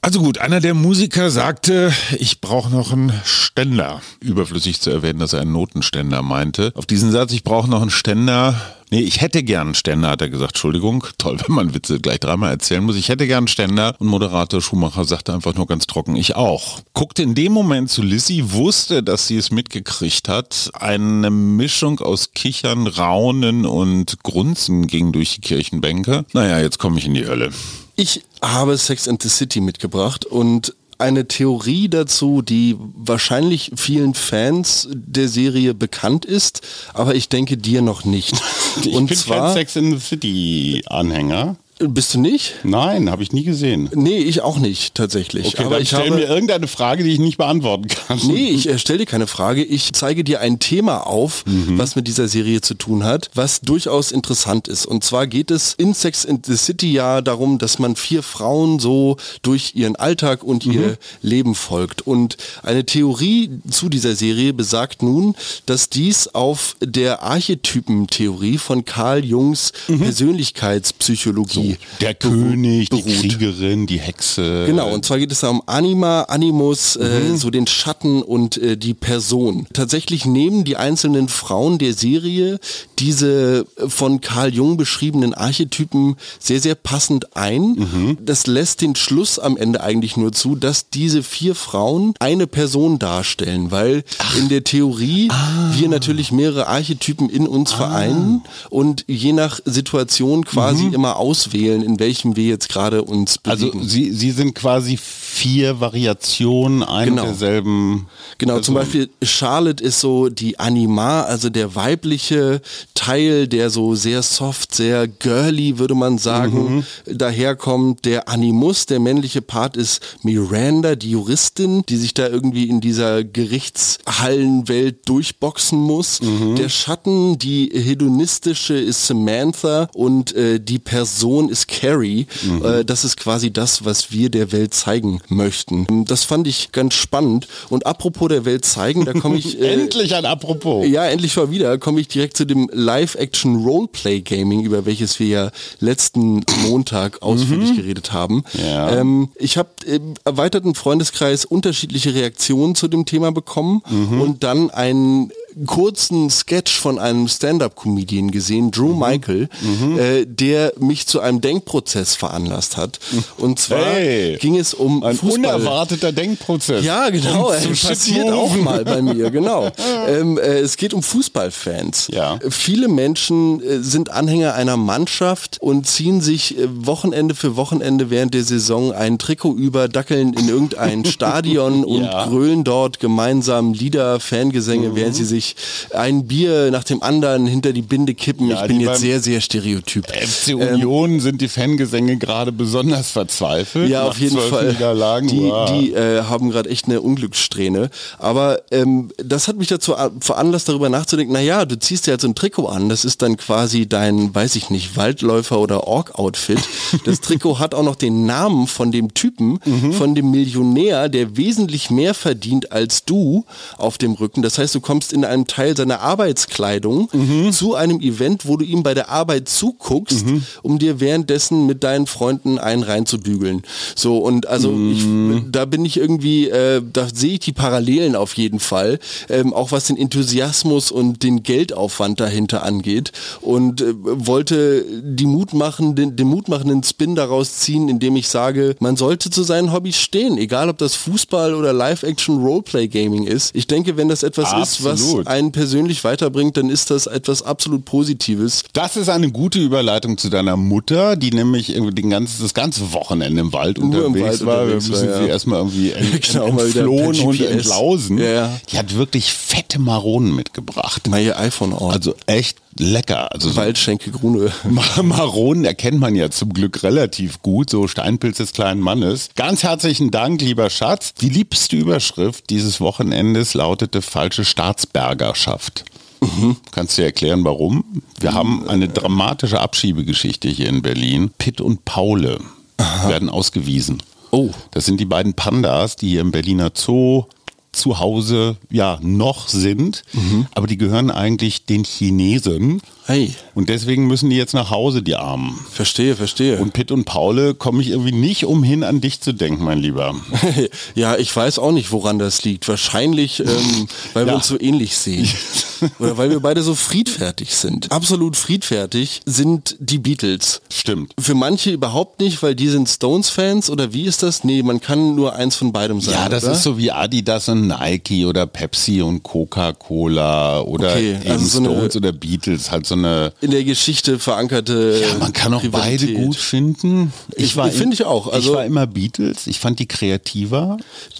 Also 0.00 0.20
gut, 0.20 0.38
einer 0.38 0.60
der 0.60 0.74
Musiker 0.74 1.30
sagte, 1.30 1.92
ich 2.18 2.40
brauche 2.40 2.70
noch 2.70 2.92
einen 2.92 3.12
Ständer. 3.24 4.00
Überflüssig 4.20 4.80
zu 4.80 4.90
erwähnen, 4.90 5.18
dass 5.18 5.32
er 5.32 5.40
einen 5.40 5.52
Notenständer 5.52 6.22
meinte. 6.22 6.72
Auf 6.74 6.86
diesen 6.86 7.10
Satz, 7.10 7.32
ich 7.32 7.44
brauche 7.44 7.68
noch 7.68 7.82
einen 7.82 7.90
Ständer, 7.90 8.54
Nee, 8.92 9.00
ich 9.00 9.22
hätte 9.22 9.42
gern 9.42 9.68
einen 9.68 9.74
Ständer, 9.74 10.10
hat 10.10 10.20
er 10.20 10.28
gesagt. 10.28 10.50
Entschuldigung, 10.50 11.06
toll, 11.16 11.38
wenn 11.46 11.54
man 11.54 11.74
Witze 11.74 11.98
gleich 11.98 12.20
dreimal 12.20 12.50
erzählen 12.50 12.84
muss. 12.84 12.94
Ich 12.96 13.08
hätte 13.08 13.26
gern 13.26 13.38
einen 13.38 13.48
Ständer. 13.48 13.96
Und 13.98 14.08
Moderator 14.08 14.60
Schumacher 14.60 15.06
sagte 15.06 15.32
einfach 15.32 15.54
nur 15.54 15.66
ganz 15.66 15.86
trocken, 15.86 16.14
ich 16.14 16.36
auch. 16.36 16.80
Guckte 16.92 17.22
in 17.22 17.34
dem 17.34 17.52
Moment 17.52 17.88
zu 17.88 18.02
Lissy, 18.02 18.52
wusste, 18.52 19.02
dass 19.02 19.26
sie 19.26 19.38
es 19.38 19.50
mitgekriegt 19.50 20.28
hat. 20.28 20.72
Eine 20.74 21.30
Mischung 21.30 22.00
aus 22.00 22.34
Kichern, 22.34 22.86
Raunen 22.86 23.64
und 23.64 24.22
Grunzen 24.24 24.86
ging 24.86 25.12
durch 25.12 25.36
die 25.36 25.40
Kirchenbänke. 25.40 26.26
Naja, 26.34 26.60
jetzt 26.60 26.78
komme 26.78 26.98
ich 26.98 27.06
in 27.06 27.14
die 27.14 27.26
Hölle. 27.26 27.50
Ich 27.96 28.24
habe 28.40 28.76
Sex 28.78 29.08
and 29.08 29.22
the 29.22 29.28
City 29.28 29.60
mitgebracht 29.60 30.24
und 30.24 30.74
eine 30.98 31.26
Theorie 31.26 31.88
dazu, 31.88 32.42
die 32.42 32.76
wahrscheinlich 32.78 33.72
vielen 33.76 34.14
Fans 34.14 34.88
der 34.92 35.28
Serie 35.28 35.74
bekannt 35.74 36.24
ist, 36.24 36.62
aber 36.94 37.14
ich 37.14 37.28
denke 37.28 37.56
dir 37.56 37.82
noch 37.82 38.04
nicht. 38.04 38.34
Ich 38.82 38.94
Und 38.94 39.08
bin 39.08 39.18
zwar, 39.18 39.52
Sex 39.52 39.76
in 39.76 39.90
the 39.90 39.98
City 40.00 40.82
Anhänger. 40.86 41.56
Bist 41.88 42.14
du 42.14 42.20
nicht? 42.20 42.54
Nein, 42.62 43.10
habe 43.10 43.22
ich 43.22 43.32
nie 43.32 43.44
gesehen. 43.44 43.90
Nee, 43.94 44.18
ich 44.18 44.42
auch 44.42 44.58
nicht, 44.58 44.94
tatsächlich. 44.94 45.54
Okay, 45.54 45.64
Aber 45.64 45.80
ich 45.80 45.88
stell 45.88 46.10
habe... 46.10 46.16
mir 46.16 46.26
irgendeine 46.26 46.68
Frage, 46.68 47.02
die 47.02 47.10
ich 47.10 47.18
nicht 47.18 47.38
beantworten 47.38 47.88
kann. 47.88 48.20
Nee, 48.24 48.50
ich 48.50 48.68
äh, 48.68 48.78
stelle 48.78 49.00
dir 49.00 49.06
keine 49.06 49.26
Frage. 49.26 49.64
Ich 49.64 49.92
zeige 49.92 50.22
dir 50.22 50.40
ein 50.40 50.58
Thema 50.58 51.06
auf, 51.06 51.44
mhm. 51.46 51.78
was 51.78 51.96
mit 51.96 52.06
dieser 52.06 52.28
Serie 52.28 52.60
zu 52.60 52.74
tun 52.74 53.04
hat, 53.04 53.30
was 53.34 53.60
durchaus 53.60 54.12
interessant 54.12 54.68
ist. 54.68 54.86
Und 54.86 55.02
zwar 55.02 55.26
geht 55.26 55.50
es 55.50 55.74
in 55.74 55.94
Sex 55.94 56.24
in 56.24 56.40
the 56.44 56.56
City 56.56 56.92
ja 56.92 57.20
darum, 57.20 57.58
dass 57.58 57.78
man 57.78 57.96
vier 57.96 58.22
Frauen 58.22 58.78
so 58.78 59.16
durch 59.42 59.72
ihren 59.74 59.96
Alltag 59.96 60.44
und 60.44 60.66
mhm. 60.66 60.72
ihr 60.72 60.98
Leben 61.22 61.54
folgt. 61.54 62.06
Und 62.06 62.36
eine 62.62 62.86
Theorie 62.86 63.50
zu 63.68 63.88
dieser 63.88 64.14
Serie 64.14 64.52
besagt 64.52 65.02
nun, 65.02 65.34
dass 65.66 65.88
dies 65.88 66.28
auf 66.28 66.76
der 66.80 67.22
Archetypentheorie 67.22 68.58
von 68.58 68.84
Carl 68.84 69.24
Jungs 69.24 69.72
mhm. 69.88 70.00
Persönlichkeitspsychologie 70.00 71.71
der 72.00 72.14
König, 72.14 72.90
beruht. 72.90 73.06
die 73.06 73.28
Kriegerin, 73.28 73.86
die 73.86 73.98
Hexe. 73.98 74.64
Genau, 74.66 74.92
und 74.92 75.04
zwar 75.04 75.18
geht 75.18 75.32
es 75.32 75.40
da 75.40 75.48
um 75.48 75.62
Anima, 75.66 76.22
Animus, 76.22 76.96
äh, 76.96 77.04
mhm. 77.04 77.34
äh, 77.34 77.36
so 77.38 77.50
den 77.50 77.66
Schatten 77.66 78.22
und 78.22 78.56
äh, 78.56 78.76
die 78.76 78.94
Person. 78.94 79.66
Tatsächlich 79.72 80.24
nehmen 80.24 80.64
die 80.64 80.76
einzelnen 80.76 81.28
Frauen 81.28 81.78
der 81.78 81.94
Serie 81.94 82.58
diese 82.98 83.66
von 83.88 84.20
Carl 84.20 84.54
Jung 84.54 84.76
beschriebenen 84.76 85.34
Archetypen 85.34 86.16
sehr, 86.38 86.60
sehr 86.60 86.74
passend 86.74 87.36
ein. 87.36 87.62
Mhm. 87.62 88.18
Das 88.24 88.46
lässt 88.46 88.80
den 88.80 88.94
Schluss 88.94 89.38
am 89.38 89.56
Ende 89.56 89.82
eigentlich 89.82 90.16
nur 90.16 90.32
zu, 90.32 90.54
dass 90.54 90.88
diese 90.90 91.22
vier 91.22 91.54
Frauen 91.54 92.14
eine 92.20 92.46
Person 92.46 92.98
darstellen, 92.98 93.70
weil 93.70 94.04
Ach. 94.18 94.36
in 94.36 94.48
der 94.48 94.64
Theorie 94.64 95.28
ah. 95.30 95.70
wir 95.72 95.88
natürlich 95.88 96.32
mehrere 96.32 96.68
Archetypen 96.68 97.28
in 97.28 97.48
uns 97.48 97.72
ah. 97.72 97.76
vereinen 97.76 98.42
und 98.70 99.04
je 99.08 99.32
nach 99.32 99.60
Situation 99.64 100.44
quasi 100.44 100.84
mhm. 100.84 100.94
immer 100.94 101.16
auswählen 101.16 101.61
wählen, 101.62 101.82
in 101.82 101.98
welchem 101.98 102.36
wir 102.36 102.44
jetzt 102.44 102.68
gerade 102.68 103.02
uns 103.02 103.38
also 103.44 103.66
bewegen. 103.66 103.80
Also 103.80 103.90
Sie, 103.90 104.12
Sie 104.12 104.30
sind 104.30 104.54
quasi 104.54 104.96
vier 104.96 105.80
Variationen 105.80 106.82
einer 106.82 107.06
genau. 107.06 107.24
derselben. 107.24 108.06
Genau, 108.38 108.54
Person. 108.54 108.64
zum 108.64 108.74
Beispiel 108.74 109.10
Charlotte 109.22 109.82
ist 109.82 110.00
so 110.00 110.28
die 110.28 110.58
Anima, 110.58 111.22
also 111.22 111.48
der 111.48 111.74
weibliche 111.74 112.60
Teil, 112.94 113.48
der 113.48 113.70
so 113.70 113.94
sehr 113.94 114.22
soft, 114.22 114.74
sehr 114.74 115.06
girly, 115.08 115.78
würde 115.78 115.94
man 115.94 116.18
sagen, 116.18 116.84
mhm. 117.06 117.18
daherkommt. 117.18 118.04
Der 118.04 118.28
Animus, 118.28 118.86
der 118.86 119.00
männliche 119.00 119.42
Part 119.42 119.76
ist 119.76 120.00
Miranda, 120.22 120.96
die 120.96 121.10
Juristin, 121.10 121.82
die 121.88 121.96
sich 121.96 122.14
da 122.14 122.28
irgendwie 122.28 122.68
in 122.68 122.80
dieser 122.80 123.24
Gerichtshallenwelt 123.24 125.08
durchboxen 125.08 125.78
muss. 125.78 126.20
Mhm. 126.20 126.56
Der 126.56 126.68
Schatten, 126.68 127.38
die 127.38 127.70
hedonistische 127.72 128.74
ist 128.74 129.06
Samantha 129.06 129.88
und 129.94 130.34
äh, 130.34 130.60
die 130.60 130.78
Person 130.78 131.41
ist 131.48 131.68
Carrie. 131.68 132.26
Mhm. 132.42 132.64
Äh, 132.64 132.84
das 132.84 133.04
ist 133.04 133.16
quasi 133.16 133.52
das, 133.52 133.84
was 133.84 134.12
wir 134.12 134.30
der 134.30 134.52
Welt 134.52 134.74
zeigen 134.74 135.20
möchten. 135.28 136.04
Das 136.06 136.24
fand 136.24 136.46
ich 136.46 136.72
ganz 136.72 136.94
spannend. 136.94 137.48
Und 137.70 137.86
apropos 137.86 138.28
der 138.28 138.44
Welt 138.44 138.64
zeigen, 138.64 139.04
da 139.04 139.12
komme 139.12 139.36
ich... 139.36 139.52
Äh, 139.62 139.74
endlich 139.74 140.14
ein 140.14 140.24
Apropos. 140.24 140.86
Ja, 140.86 141.04
endlich 141.04 141.36
mal 141.36 141.50
wieder, 141.50 141.76
komme 141.78 142.00
ich 142.00 142.08
direkt 142.08 142.36
zu 142.36 142.46
dem 142.46 142.70
Live-Action-Roleplay-Gaming, 142.72 144.62
über 144.62 144.86
welches 144.86 145.20
wir 145.20 145.26
ja 145.26 145.50
letzten 145.78 146.42
Montag 146.62 147.22
ausführlich 147.22 147.72
mhm. 147.72 147.76
geredet 147.76 148.12
haben. 148.12 148.44
Ja. 148.54 148.96
Ähm, 148.96 149.28
ich 149.36 149.58
habe 149.58 149.68
im 149.86 150.14
erweiterten 150.24 150.74
Freundeskreis 150.74 151.44
unterschiedliche 151.44 152.14
Reaktionen 152.14 152.74
zu 152.74 152.88
dem 152.88 153.04
Thema 153.04 153.30
bekommen 153.30 153.82
mhm. 153.88 154.20
und 154.20 154.42
dann 154.42 154.70
ein 154.70 155.30
kurzen 155.66 156.30
Sketch 156.30 156.78
von 156.78 156.98
einem 156.98 157.28
Stand-up-Comedian 157.28 158.30
gesehen, 158.30 158.70
Drew 158.70 158.92
mhm. 158.92 158.98
Michael, 158.98 159.48
mhm. 159.60 159.98
Äh, 159.98 160.26
der 160.26 160.72
mich 160.78 161.06
zu 161.06 161.20
einem 161.20 161.40
Denkprozess 161.40 162.14
veranlasst 162.14 162.76
hat. 162.76 162.98
Und 163.38 163.58
zwar 163.58 163.84
hey, 163.84 164.36
ging 164.38 164.56
es 164.56 164.74
um 164.74 165.02
ein 165.02 165.16
Fußball. 165.16 165.38
unerwarteter 165.38 166.12
Denkprozess. 166.12 166.84
Ja, 166.84 167.10
genau. 167.10 167.52
Äh, 167.52 167.66
passiert 167.68 168.30
auch 168.30 168.54
mal 168.56 168.84
bei 168.84 169.02
mir, 169.02 169.30
genau. 169.30 169.70
ähm, 170.08 170.38
äh, 170.38 170.58
es 170.58 170.76
geht 170.76 170.94
um 170.94 171.02
Fußballfans. 171.02 172.08
Ja. 172.12 172.38
Viele 172.48 172.88
Menschen 172.88 173.62
äh, 173.62 173.80
sind 173.80 174.10
Anhänger 174.10 174.54
einer 174.54 174.76
Mannschaft 174.76 175.58
und 175.60 175.86
ziehen 175.86 176.20
sich 176.20 176.58
äh, 176.58 176.68
Wochenende 176.68 177.34
für 177.34 177.56
Wochenende 177.56 178.10
während 178.10 178.34
der 178.34 178.44
Saison 178.44 178.92
ein 178.92 179.18
Trikot 179.18 179.54
über, 179.54 179.88
dackeln 179.88 180.32
in 180.34 180.48
irgendein 180.48 181.04
Stadion 181.12 181.84
und 181.84 182.04
ja. 182.04 182.26
grölen 182.26 182.64
dort 182.64 183.00
gemeinsam 183.00 183.72
Lieder, 183.72 184.20
Fangesänge, 184.20 184.90
mhm. 184.90 184.96
während 184.96 185.16
sie 185.16 185.24
sich 185.24 185.41
sich 185.42 185.56
ein 185.94 186.26
Bier 186.26 186.70
nach 186.70 186.84
dem 186.84 187.02
anderen 187.02 187.46
hinter 187.46 187.72
die 187.72 187.82
Binde 187.82 188.14
kippen. 188.14 188.48
Ja, 188.48 188.62
ich 188.62 188.68
bin 188.68 188.80
jetzt 188.80 189.00
sehr, 189.00 189.20
sehr 189.20 189.40
stereotyp. 189.40 190.06
FC 190.08 190.50
ähm, 190.50 190.60
Union 190.60 191.10
ähm, 191.12 191.20
sind 191.20 191.40
die 191.40 191.48
Fangesänge 191.48 192.16
gerade 192.16 192.52
besonders 192.52 193.10
verzweifelt. 193.10 193.88
Ja, 193.90 194.04
auf 194.04 194.18
jeden 194.18 194.38
Fall. 194.38 194.76
Die, 195.22 195.52
die 195.70 195.92
äh, 195.92 196.22
haben 196.22 196.50
gerade 196.50 196.70
echt 196.70 196.86
eine 196.86 197.00
Unglückssträhne. 197.00 197.90
Aber 198.18 198.62
ähm, 198.70 199.10
das 199.18 199.48
hat 199.48 199.56
mich 199.56 199.68
dazu 199.68 199.94
veranlasst, 200.20 200.68
darüber 200.68 200.88
nachzudenken, 200.88 201.32
naja, 201.32 201.64
du 201.64 201.78
ziehst 201.78 202.06
dir 202.06 202.12
halt 202.12 202.20
so 202.20 202.28
ein 202.28 202.34
Trikot 202.34 202.66
an, 202.66 202.88
das 202.88 203.04
ist 203.04 203.22
dann 203.22 203.36
quasi 203.36 203.88
dein, 203.88 204.34
weiß 204.34 204.56
ich 204.56 204.70
nicht, 204.70 204.96
Waldläufer 204.96 205.58
oder 205.58 205.86
Ork-Outfit. 205.86 206.60
Das 207.04 207.20
Trikot 207.20 207.58
hat 207.58 207.74
auch 207.74 207.82
noch 207.82 207.96
den 207.96 208.26
Namen 208.26 208.66
von 208.66 208.92
dem 208.92 209.14
Typen, 209.14 209.58
mhm. 209.64 209.92
von 209.92 210.14
dem 210.14 210.30
Millionär, 210.30 211.08
der 211.08 211.36
wesentlich 211.36 211.90
mehr 211.90 212.14
verdient 212.14 212.72
als 212.72 213.04
du 213.04 213.44
auf 213.76 213.98
dem 213.98 214.12
Rücken. 214.12 214.42
Das 214.42 214.58
heißt, 214.58 214.74
du 214.74 214.80
kommst 214.80 215.12
in 215.12 215.24
einem 215.32 215.46
Teil 215.46 215.76
seiner 215.76 216.00
Arbeitskleidung 216.00 217.08
mhm. 217.12 217.52
zu 217.52 217.74
einem 217.74 218.00
Event, 218.00 218.46
wo 218.46 218.56
du 218.56 218.64
ihm 218.64 218.82
bei 218.82 218.94
der 218.94 219.08
Arbeit 219.08 219.48
zuguckst, 219.48 220.26
mhm. 220.26 220.44
um 220.62 220.78
dir 220.78 221.00
währenddessen 221.00 221.66
mit 221.66 221.82
deinen 221.82 222.06
Freunden 222.06 222.58
einen 222.58 222.82
reinzubügeln. 222.82 223.62
So 223.96 224.18
und 224.18 224.46
also 224.46 224.70
mhm. 224.70 225.36
ich, 225.36 225.52
da 225.52 225.64
bin 225.64 225.84
ich 225.84 225.96
irgendwie, 225.96 226.48
äh, 226.48 226.82
da 226.92 227.08
sehe 227.12 227.34
ich 227.34 227.40
die 227.40 227.52
Parallelen 227.52 228.16
auf 228.16 228.34
jeden 228.34 228.60
Fall, 228.60 228.98
ähm, 229.28 229.52
auch 229.52 229.72
was 229.72 229.86
den 229.86 229.96
Enthusiasmus 229.96 230.90
und 230.90 231.22
den 231.22 231.42
Geldaufwand 231.42 232.20
dahinter 232.20 232.62
angeht 232.62 233.12
und 233.40 233.80
äh, 233.80 233.94
wollte 234.02 234.84
die 235.02 235.26
Mut 235.26 235.54
machen, 235.54 235.94
den, 235.94 236.16
den 236.16 236.28
mutmachenden 236.28 236.82
Spin 236.82 237.14
daraus 237.14 237.56
ziehen, 237.56 237.88
indem 237.88 238.16
ich 238.16 238.28
sage, 238.28 238.76
man 238.78 238.96
sollte 238.96 239.30
zu 239.30 239.42
seinen 239.42 239.72
Hobbys 239.72 239.96
stehen, 239.96 240.38
egal 240.38 240.68
ob 240.68 240.78
das 240.78 240.94
Fußball 240.94 241.54
oder 241.54 241.72
Live-Action 241.72 242.42
Roleplay 242.42 242.88
Gaming 242.88 243.26
ist. 243.26 243.54
Ich 243.54 243.66
denke, 243.66 243.96
wenn 243.96 244.08
das 244.08 244.22
etwas 244.22 244.52
Absolut. 244.52 244.94
ist, 244.98 245.14
was 245.14 245.21
Absolut. 245.22 245.38
einen 245.38 245.52
persönlich 245.52 246.04
weiterbringt, 246.04 246.56
dann 246.56 246.70
ist 246.70 246.90
das 246.90 247.06
etwas 247.06 247.42
absolut 247.42 247.84
Positives. 247.84 248.64
Das 248.72 248.96
ist 248.96 249.08
eine 249.08 249.30
gute 249.30 249.58
Überleitung 249.58 250.18
zu 250.18 250.28
deiner 250.28 250.56
Mutter, 250.56 251.16
die 251.16 251.30
nämlich 251.30 251.74
den 251.74 252.10
ganzen, 252.10 252.42
das 252.42 252.54
ganze 252.54 252.92
Wochenende 252.92 253.40
im 253.40 253.52
Wald 253.52 253.78
Nur 253.78 254.06
unterwegs 254.06 254.40
im 254.40 254.46
Wald 254.46 254.46
war. 254.46 254.62
Unterwegs 254.62 254.88
Wir 254.88 254.90
müssen 254.92 255.08
war, 255.08 255.14
ja. 255.16 255.22
sie 255.22 255.28
erstmal 255.28 255.58
irgendwie 255.58 255.90
ent, 255.92 256.22
genau, 256.22 256.58
entflohen 256.58 257.20
und 257.20 257.40
entlausen. 257.40 258.18
Ja. 258.18 258.60
Die 258.70 258.78
hat 258.78 258.96
wirklich 258.96 259.32
fette 259.32 259.78
Maronen 259.78 260.34
mitgebracht. 260.34 261.08
Mal 261.08 261.22
ihr 261.22 261.38
iPhone 261.38 261.72
auch. 261.72 261.92
Also 261.92 262.14
echt 262.26 262.58
lecker. 262.78 263.32
Also 263.32 263.54
Waldschenke 263.56 264.10
Grune. 264.10 264.52
Maronen 265.02 265.64
erkennt 265.64 266.00
man 266.00 266.14
ja 266.14 266.30
zum 266.30 266.52
Glück 266.52 266.82
relativ 266.82 267.42
gut, 267.42 267.70
so 267.70 267.88
Steinpilz 267.88 268.38
des 268.38 268.52
kleinen 268.52 268.80
Mannes. 268.80 269.30
Ganz 269.36 269.62
herzlichen 269.62 270.10
Dank, 270.10 270.40
lieber 270.40 270.70
Schatz. 270.70 271.14
Die 271.14 271.28
liebste 271.28 271.76
Überschrift 271.76 272.50
dieses 272.50 272.80
Wochenendes 272.80 273.54
lautete 273.54 274.02
falsche 274.02 274.44
Staatsbürgerschaft. 274.44 275.84
Mhm. 276.20 276.56
Kannst 276.70 276.96
du 276.96 277.02
dir 277.02 277.06
erklären, 277.06 277.44
warum? 277.44 278.02
Wir 278.20 278.32
haben 278.32 278.68
eine 278.68 278.88
dramatische 278.88 279.60
Abschiebegeschichte 279.60 280.48
hier 280.48 280.68
in 280.68 280.82
Berlin. 280.82 281.30
Pitt 281.36 281.60
und 281.60 281.84
Paule 281.84 282.38
Aha. 282.76 283.08
werden 283.08 283.28
ausgewiesen. 283.28 284.02
Oh. 284.30 284.50
Das 284.70 284.86
sind 284.86 284.98
die 284.98 285.04
beiden 285.04 285.34
Pandas, 285.34 285.96
die 285.96 286.10
hier 286.10 286.20
im 286.20 286.30
Berliner 286.30 286.70
Zoo 286.74 287.24
zu 287.72 287.98
Hause 287.98 288.56
ja 288.70 288.98
noch 289.02 289.48
sind, 289.48 290.02
mhm. 290.12 290.46
aber 290.54 290.66
die 290.66 290.76
gehören 290.76 291.10
eigentlich 291.10 291.64
den 291.64 291.84
Chinesen. 291.84 292.82
Hey. 293.06 293.34
Und 293.54 293.68
deswegen 293.68 294.06
müssen 294.06 294.30
die 294.30 294.36
jetzt 294.36 294.54
nach 294.54 294.70
Hause, 294.70 295.02
die 295.02 295.16
Armen. 295.16 295.58
Verstehe, 295.70 296.14
verstehe. 296.14 296.58
Und 296.58 296.72
Pitt 296.72 296.92
und 296.92 297.04
Paule 297.04 297.54
komme 297.54 297.82
ich 297.82 297.90
irgendwie 297.90 298.12
nicht 298.12 298.44
umhin, 298.44 298.84
an 298.84 299.00
dich 299.00 299.20
zu 299.20 299.32
denken, 299.32 299.64
mein 299.64 299.78
Lieber. 299.78 300.14
ja, 300.94 301.16
ich 301.16 301.34
weiß 301.34 301.58
auch 301.58 301.72
nicht, 301.72 301.90
woran 301.90 302.18
das 302.18 302.44
liegt. 302.44 302.68
Wahrscheinlich, 302.68 303.40
ähm, 303.40 303.88
weil 304.14 304.26
ja. 304.26 304.32
wir 304.32 304.36
uns 304.36 304.46
so 304.46 304.58
ähnlich 304.58 304.96
sehen. 304.96 305.28
Oder 305.98 306.16
weil 306.16 306.30
wir 306.30 306.40
beide 306.40 306.62
so 306.62 306.74
friedfertig 306.76 307.56
sind. 307.56 307.90
Absolut 307.90 308.36
friedfertig 308.36 309.20
sind 309.26 309.76
die 309.80 309.98
Beatles. 309.98 310.62
Stimmt. 310.70 311.12
Für 311.18 311.34
manche 311.34 311.70
überhaupt 311.70 312.20
nicht, 312.20 312.40
weil 312.42 312.54
die 312.54 312.68
sind 312.68 312.88
Stones-Fans 312.88 313.68
oder 313.68 313.92
wie 313.92 314.04
ist 314.04 314.22
das? 314.22 314.44
Nee, 314.44 314.62
man 314.62 314.80
kann 314.80 315.16
nur 315.16 315.34
eins 315.34 315.56
von 315.56 315.72
beidem 315.72 316.00
sein. 316.00 316.14
Ja, 316.14 316.28
das 316.28 316.44
oder? 316.44 316.52
ist 316.52 316.62
so 316.62 316.78
wie 316.78 316.92
Adidas 316.92 317.48
und 317.48 317.66
Nike 317.66 318.26
oder 318.26 318.46
Pepsi 318.46 319.02
und 319.02 319.24
Coca-Cola 319.24 320.60
oder 320.60 320.90
okay, 320.90 321.18
also 321.28 321.46
so 321.46 321.64
Stones 321.64 321.96
oder 321.96 322.12
Beatles. 322.12 322.70
Halt 322.70 322.86
so 322.86 322.91
eine 322.94 323.32
in 323.40 323.50
der 323.50 323.64
Geschichte 323.64 324.18
verankerte. 324.18 325.00
Ja, 325.02 325.18
man 325.18 325.32
kann 325.32 325.54
auch 325.54 325.64
beide 325.70 326.12
gut 326.14 326.36
finden. 326.36 327.12
Ich, 327.34 327.56
ich 327.56 327.72
finde 327.72 327.94
ich 327.94 328.04
auch. 328.04 328.28
Also 328.28 328.50
ich 328.50 328.56
war 328.56 328.64
immer 328.64 328.86
Beatles. 328.86 329.46
Ich 329.46 329.60
fand 329.60 329.78
die 329.78 329.86
kreativer. 329.86 330.76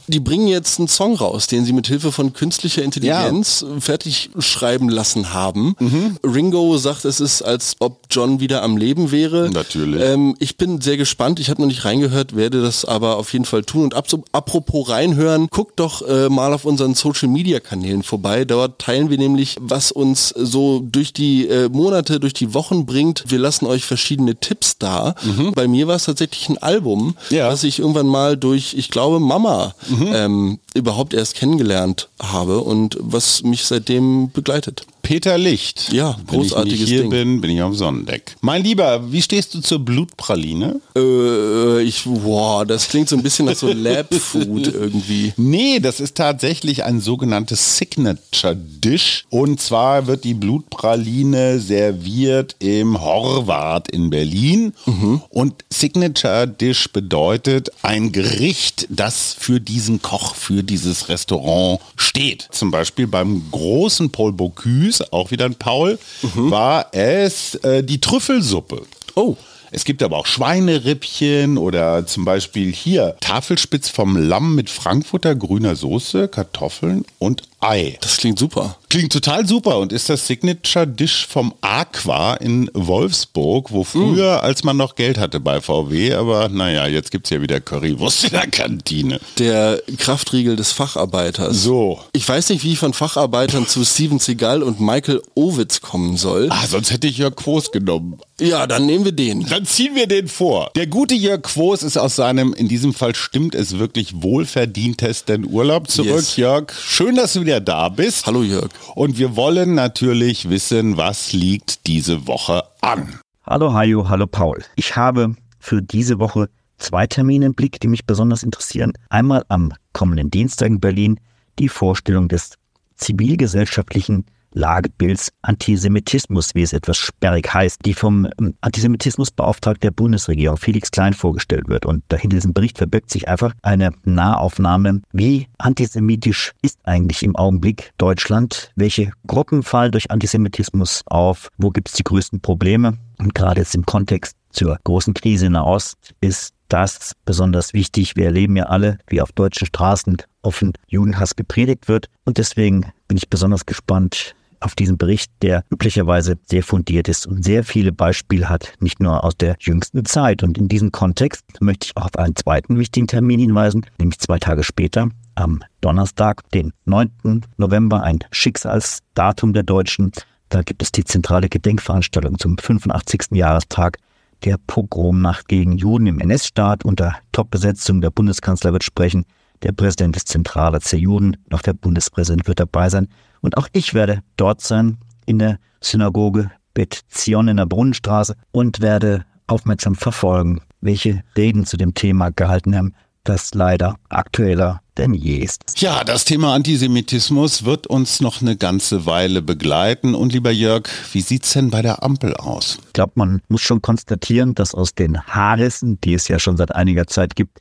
Die 0.09 0.21
bringen 0.21 0.49
jetzt 0.49 0.79
einen 0.79 0.89
Song 0.89 1.15
raus, 1.15 1.47
den 1.47 1.65
sie 1.65 1.73
mit 1.73 1.87
Hilfe 1.87 2.13
von 2.13 2.33
künstlicher 2.33 2.83
Intelligenz 2.83 3.65
ja. 3.67 3.81
fertig 3.81 4.31
schreiben 4.39 4.89
lassen 4.89 5.33
haben. 5.33 5.75
Mhm. 5.79 6.19
Ringo 6.25 6.77
sagt, 6.77 7.05
es 7.05 7.21
ist, 7.21 7.43
als 7.43 7.77
ob 7.79 8.01
John 8.11 8.41
wieder 8.41 8.63
am 8.63 8.77
Leben 8.77 9.11
wäre. 9.11 9.51
Natürlich. 9.51 10.03
Ähm, 10.03 10.35
ich 10.39 10.57
bin 10.57 10.81
sehr 10.81 10.97
gespannt. 10.97 11.41
Ich 11.41 11.51
habe 11.51 11.63
noch 11.63 11.69
nicht 11.69 11.85
reingehört, 11.85 12.37
werde 12.37 12.63
das 12.63 12.85
aber 12.85 13.17
auf 13.17 13.33
jeden 13.33 13.45
Fall 13.45 13.63
tun. 13.63 13.85
Und 13.85 13.95
ab, 13.95 14.07
apropos 14.33 14.89
reinhören, 14.89 15.47
guckt 15.51 15.79
doch 15.79 16.03
äh, 16.03 16.29
mal 16.29 16.53
auf 16.53 16.65
unseren 16.65 16.95
Social 16.95 17.29
Media 17.29 17.61
Kanälen 17.61 18.03
vorbei. 18.03 18.45
Dort 18.45 18.81
teilen 18.81 19.11
wir 19.11 19.19
nämlich, 19.19 19.57
was 19.61 19.93
uns 19.93 20.29
so 20.31 20.81
durch 20.81 21.13
die 21.13 21.49
äh, 21.49 21.62
Monate, 21.69 22.21
durch 22.21 22.33
die 22.33 22.55
Wochen 22.55 22.87
bringt. 22.87 23.25
Wir 23.29 23.39
lassen 23.39 23.67
euch 23.67 23.85
verschiedene 23.85 24.37
Tipps 24.37 24.79
da. 24.79 25.15
Mhm. 25.23 25.53
Bei 25.53 25.69
mir 25.69 25.87
war 25.87 25.97
es 25.97 26.05
tatsächlich 26.05 26.49
ein 26.49 26.59
Album, 26.59 27.17
ja. 27.31 27.49
was 27.49 27.65
ich 27.65 27.79
irgendwann 27.79 28.07
mal 28.07 28.37
durch, 28.37 28.75
ich 28.75 28.91
glaube, 28.91 29.21
Mama 29.21 29.75
mhm. 29.89 30.11
ähm, 30.15 30.59
überhaupt 30.75 31.15
erst 31.15 31.35
kennengelernt 31.35 32.09
habe 32.21 32.61
und 32.61 32.97
was 33.01 33.43
mich 33.43 33.65
seitdem 33.65 34.31
begleitet. 34.31 34.87
Peter 35.03 35.37
Licht. 35.37 35.93
Ja, 35.93 36.17
großartiges 36.29 36.79
Wenn 36.79 36.85
ich 36.85 36.91
hier 36.91 37.01
Ding. 37.03 37.11
bin, 37.11 37.41
bin 37.41 37.51
ich 37.51 37.61
auf 37.63 37.77
Sonnendeck. 37.77 38.37
Mein 38.41 38.63
Lieber, 38.63 39.13
wie 39.13 39.21
stehst 39.21 39.53
du 39.55 39.61
zur 39.61 39.81
Blutpraline? 39.81 40.81
Äh, 40.97 41.83
ich, 41.83 42.05
boah, 42.05 42.65
das 42.65 42.89
klingt 42.89 43.09
so 43.09 43.17
ein 43.17 43.23
bisschen 43.23 43.47
nach 43.47 43.57
so 43.57 43.67
Lab-Food 43.73 44.69
irgendwie. 44.69 45.33
Nee, 45.37 45.81
das 45.81 45.99
ist 45.99 46.17
tatsächlich 46.17 46.85
ein 46.85 47.01
sogenanntes 47.01 47.79
Signature-Dish. 47.79 49.25
Und 49.29 49.61
zwar 49.61 50.07
wird 50.07 50.25
die 50.25 50.35
Blutpraline 50.35 51.59
serviert 51.59 52.55
im 52.61 53.01
Horvath 53.01 53.91
in 53.91 54.11
Berlin. 54.11 54.73
Mhm. 54.87 55.21
Und 55.31 55.65
Signature-Dish 55.71 56.93
bedeutet 56.93 57.71
ein 57.83 58.13
Gericht, 58.13 58.87
das 58.89 59.35
für 59.39 59.61
diesen 59.61 60.01
Koch, 60.01 60.37
für 60.37 60.63
dieses 60.63 61.09
Restaurant 61.09 61.81
steht. 61.97 62.49
Zum 62.53 62.71
Beispiel 62.71 63.09
beim 63.09 63.43
großen 63.51 64.11
Paul 64.11 64.33
Bocuse 64.33 64.92
Süß, 64.93 65.13
auch 65.13 65.31
wieder 65.31 65.47
ein 65.47 65.55
Paul, 65.55 65.99
mhm. 66.23 66.51
war 66.51 66.87
es 66.93 67.55
äh, 67.57 67.83
die 67.83 68.01
Trüffelsuppe. 68.01 68.83
Oh. 69.15 69.37
Es 69.75 69.87
gibt 69.87 70.03
aber 70.03 70.19
auch 70.19 70.27
Schweinerippchen 70.27 71.57
oder 71.57 72.07
zum 72.07 72.27
Beispiel 72.27 72.71
hier 72.71 73.17
Tafelspitz 73.21 73.89
vom 73.89 74.19
Lamm 74.19 74.55
mit 74.55 74.69
Frankfurter 74.69 75.35
grüner 75.35 75.77
Soße, 75.77 76.29
Kartoffeln 76.29 77.07
und 77.19 77.45
Ei. 77.59 77.97
Das 78.03 78.19
klingt 78.19 78.39
super. 78.39 78.77
Klingt 78.93 79.11
total 79.11 79.49
super 79.49 79.79
und 79.79 79.91
ist 79.91 80.11
das 80.11 80.27
Signature-Dish 80.27 81.27
vom 81.27 81.55
Aqua 81.63 82.35
in 82.35 82.71
Wolfsburg, 82.75 83.73
wo 83.73 83.85
früher, 83.85 84.37
mm. 84.37 84.45
als 84.45 84.65
man 84.65 84.77
noch 84.77 84.97
Geld 84.97 85.17
hatte 85.17 85.41
bei 85.41 85.63
VW, 85.63 86.13
aber 86.13 86.51
naja, 86.51 86.87
jetzt 86.87 87.11
gibt 87.11 87.25
es 87.25 87.31
ja 87.31 87.41
wieder 87.41 87.59
Currywurst 87.59 88.25
in 88.25 88.31
der 88.33 88.49
Kantine. 88.49 89.19
Der 89.39 89.81
Kraftriegel 89.97 90.57
des 90.57 90.73
Facharbeiters. 90.73 91.63
So. 91.63 92.01
Ich 92.13 92.29
weiß 92.29 92.51
nicht, 92.51 92.65
wie 92.65 92.73
ich 92.73 92.79
von 92.79 92.93
Facharbeitern 92.93 93.67
zu 93.67 93.83
Steven 93.83 94.19
Seagal 94.19 94.63
und 94.63 94.79
Michael 94.79 95.23
Owitz 95.35 95.81
kommen 95.81 96.19
soll. 96.19 96.49
Ah, 96.51 96.67
sonst 96.69 96.91
hätte 96.91 97.07
ich 97.07 97.17
Jörg 97.17 97.35
Quos 97.35 97.73
genommen. 97.73 98.19
Ja, 98.39 98.67
dann 98.67 98.85
nehmen 98.85 99.07
wir 99.07 99.13
den. 99.13 99.47
Dann 99.47 99.65
ziehen 99.65 99.95
wir 99.95 100.07
den 100.07 100.29
vor. 100.29 100.71
Der 100.77 100.87
gute 100.87 101.15
Jörg 101.15 101.41
Quos 101.41 101.83
ist 101.83 101.97
aus 101.97 102.17
seinem, 102.17 102.53
in 102.53 102.69
diesem 102.69 102.93
Fall 102.93 103.15
stimmt 103.15 103.55
es 103.55 103.79
wirklich, 103.79 104.21
wohlverdientesten 104.21 105.47
Urlaub 105.47 105.89
zurück. 105.89 106.17
Yes. 106.17 106.37
Jörg, 106.37 106.73
schön, 106.75 107.17
dass 107.17 107.33
du 107.33 107.41
wieder 107.41 107.63
da 107.63 107.89
bist. 107.89 108.27
Hallo 108.27 108.43
Jörg. 108.43 108.69
Und 108.95 109.19
wir 109.19 109.37
wollen 109.37 109.75
natürlich 109.75 110.49
wissen, 110.49 110.97
was 110.97 111.33
liegt 111.33 111.87
diese 111.87 112.27
Woche 112.27 112.65
an. 112.81 113.21
Hallo 113.45 113.73
Hajo, 113.73 114.09
hallo 114.09 114.27
Paul. 114.27 114.63
Ich 114.77 114.97
habe 114.97 115.35
für 115.59 115.83
diese 115.83 116.19
Woche 116.19 116.49
zwei 116.79 117.07
Termine 117.07 117.47
im 117.47 117.55
Blick, 117.55 117.81
die 117.81 117.89
mich 117.89 118.07
besonders 118.07 118.43
interessieren. 118.43 118.93
Einmal 119.09 119.45
am 119.49 119.73
kommenden 119.93 120.31
Dienstag 120.31 120.69
in 120.69 120.81
Berlin 120.81 121.21
die 121.59 121.69
Vorstellung 121.69 122.29
des 122.29 122.55
zivilgesellschaftlichen 122.97 124.27
Lagebilds 124.55 125.33
Antisemitismus, 125.43 126.55
wie 126.55 126.63
es 126.63 126.73
etwas 126.73 126.97
sperrig 126.97 127.53
heißt, 127.53 127.81
die 127.85 127.95
vom 127.95 128.29
ähm, 128.41 128.55
Antisemitismusbeauftragten 128.61 129.89
der 129.89 129.91
Bundesregierung 129.93 130.57
Felix 130.57 130.91
Klein 130.91 131.15
vorgestellt 131.15 131.69
wird. 131.69 131.87
Und 131.87 132.05
dahinter 132.09 132.37
diesem 132.37 132.53
Bericht 132.53 132.79
verbirgt 132.79 133.11
sich 133.11 133.29
einfach 133.29 133.55
eine 133.63 133.93
Nahaufnahme, 134.05 135.03
wie 135.13 135.49
antisemitisch 135.59 136.53
ist 136.63 136.79
eigentlich 136.85 137.23
im 137.23 137.37
Augenblick 137.37 137.93
Deutschland, 137.99 138.71
welche 138.77 139.13
Gruppen 139.27 139.63
fallen 139.63 139.93
durch 139.93 140.11
Antisemitismus 140.11 141.03
auf, 141.07 141.49
wo 141.59 141.71
gibt 141.71 141.89
es 141.89 141.95
die 141.95 142.05
größten 142.05 142.41
Probleme. 142.41 142.99
Und 143.19 143.35
gerade 143.35 143.61
jetzt 143.61 143.75
im 143.75 143.87
Kontext 143.87 144.37
zur 144.51 144.79
großen 144.85 145.15
Krise 145.15 145.47
in 145.47 145.55
der 145.55 145.65
Ost 145.65 146.15
ist 146.21 146.55
das 146.69 147.13
besonders 147.25 147.75
wichtig. 147.75 148.17
Wir 148.17 148.27
erleben 148.27 148.57
ja 148.57 148.65
alle, 148.65 148.99
wie 149.07 149.21
auf 149.21 149.33
deutschen 149.33 149.67
Straßen 149.67 150.17
offen 150.43 150.73
Judenhass 150.87 151.37
gepredigt 151.37 151.89
wird. 151.89 152.09
Und 152.25 152.39
deswegen 152.39 152.93
bin 153.09 153.17
ich 153.17 153.29
besonders 153.29 153.67
gespannt, 153.67 154.35
auf 154.63 154.75
diesen 154.75 154.99
Bericht, 154.99 155.31
der 155.43 155.65
üblicherweise 155.71 156.39
sehr 156.47 156.63
fundiert 156.63 157.09
ist 157.09 157.27
und 157.27 157.45
sehr 157.45 157.65
viele 157.65 157.93
Beispiele 157.93 158.49
hat, 158.49 158.75
nicht 158.81 159.01
nur 159.01 159.25
aus 159.25 159.37
der 159.37 159.57
jüngsten 159.61 160.05
Zeit. 160.05 160.43
Und 160.43 160.59
in 160.59 160.69
diesem 160.69 160.93
Kontext 160.93 161.45
möchte 161.61 161.87
ich 161.87 161.97
auch 161.97 162.07
auf 162.07 162.17
einen 162.17 162.37
zweiten 162.37 162.79
wichtigen 162.79 163.07
Termin 163.07 163.41
hinweisen, 163.41 163.85
nämlich 163.99 164.19
zwei 164.19 164.39
Tage 164.39 164.63
später, 164.63 165.09
am 165.35 165.63
Donnerstag, 165.81 166.49
den 166.51 166.73
9. 166.85 167.45
November, 167.57 168.03
ein 168.03 168.19
Schicksalsdatum 168.31 169.53
der 169.53 169.63
Deutschen. 169.63 170.13
Da 170.49 170.63
gibt 170.63 170.83
es 170.83 170.93
die 170.93 171.05
zentrale 171.05 171.49
Gedenkveranstaltung 171.49 172.39
zum 172.39 172.59
85. 172.59 173.29
Jahrestag 173.33 173.99
der 174.45 174.59
Pogromnacht 174.67 175.49
gegen 175.49 175.73
Juden 175.73 176.07
im 176.07 176.21
NS-Staat 176.21 176.85
unter 176.85 177.17
Top-Besetzung. 177.33 178.01
Der 178.01 178.11
Bundeskanzler 178.11 178.73
wird 178.73 178.85
sprechen, 178.85 179.25
der 179.63 179.73
Präsident 179.73 180.17
des 180.17 180.25
Zentralrats 180.25 180.91
der 180.91 180.99
Juden, 180.99 181.37
noch 181.49 181.63
der 181.63 181.75
Bundespräsident 181.75 182.47
wird 182.49 182.61
dabei 182.61 182.89
sein. 182.89 183.09
Und 183.43 183.59
auch 183.59 183.69
ich 183.73 183.93
werde 183.93 184.23
dort 184.37 184.63
sein 184.63 184.97
in 185.27 185.39
der 185.39 185.59
Synagoge 185.81 186.51
Bet 186.75 187.03
Zion 187.09 187.49
in 187.49 187.59
der 187.59 187.67
Brunnenstraße 187.67 188.35
und 188.51 188.81
werde 188.81 189.27
aufmerksam 189.47 189.95
verfolgen, 189.95 190.63
welche 190.81 191.23
Reden 191.37 191.67
zu 191.67 191.77
dem 191.77 191.93
Thema 191.93 192.31
gehalten 192.31 192.75
haben, 192.75 192.95
das 193.25 193.53
leider 193.55 193.97
aktueller 194.09 194.81
denn 194.97 195.15
je 195.15 195.37
ist. 195.37 195.81
Ja, 195.81 196.05
das 196.05 196.25
Thema 196.25 196.55
Antisemitismus 196.55 197.65
wird 197.65 197.87
uns 197.87 198.21
noch 198.21 198.43
eine 198.43 198.57
ganze 198.57 199.07
Weile 199.07 199.43
begleiten. 199.43 200.15
Und 200.15 200.33
lieber 200.33 200.51
Jörg, 200.51 200.89
wie 201.13 201.21
sieht's 201.21 201.53
denn 201.53 201.71
bei 201.71 201.83
der 201.83 202.03
Ampel 202.03 202.35
aus? 202.35 202.79
Ich 202.87 202.93
glaube, 202.93 203.13
man 203.17 203.43
muss 203.49 203.63
schon 203.63 203.81
konstatieren, 203.81 204.55
dass 204.55 204.75
aus 204.75 204.95
den 204.95 205.23
Haarrissen, 205.23 206.01
die 206.01 206.15
es 206.15 206.29
ja 206.29 206.39
schon 206.39 206.57
seit 206.57 206.75
einiger 206.75 207.07
Zeit 207.07 207.37
gibt, 207.37 207.59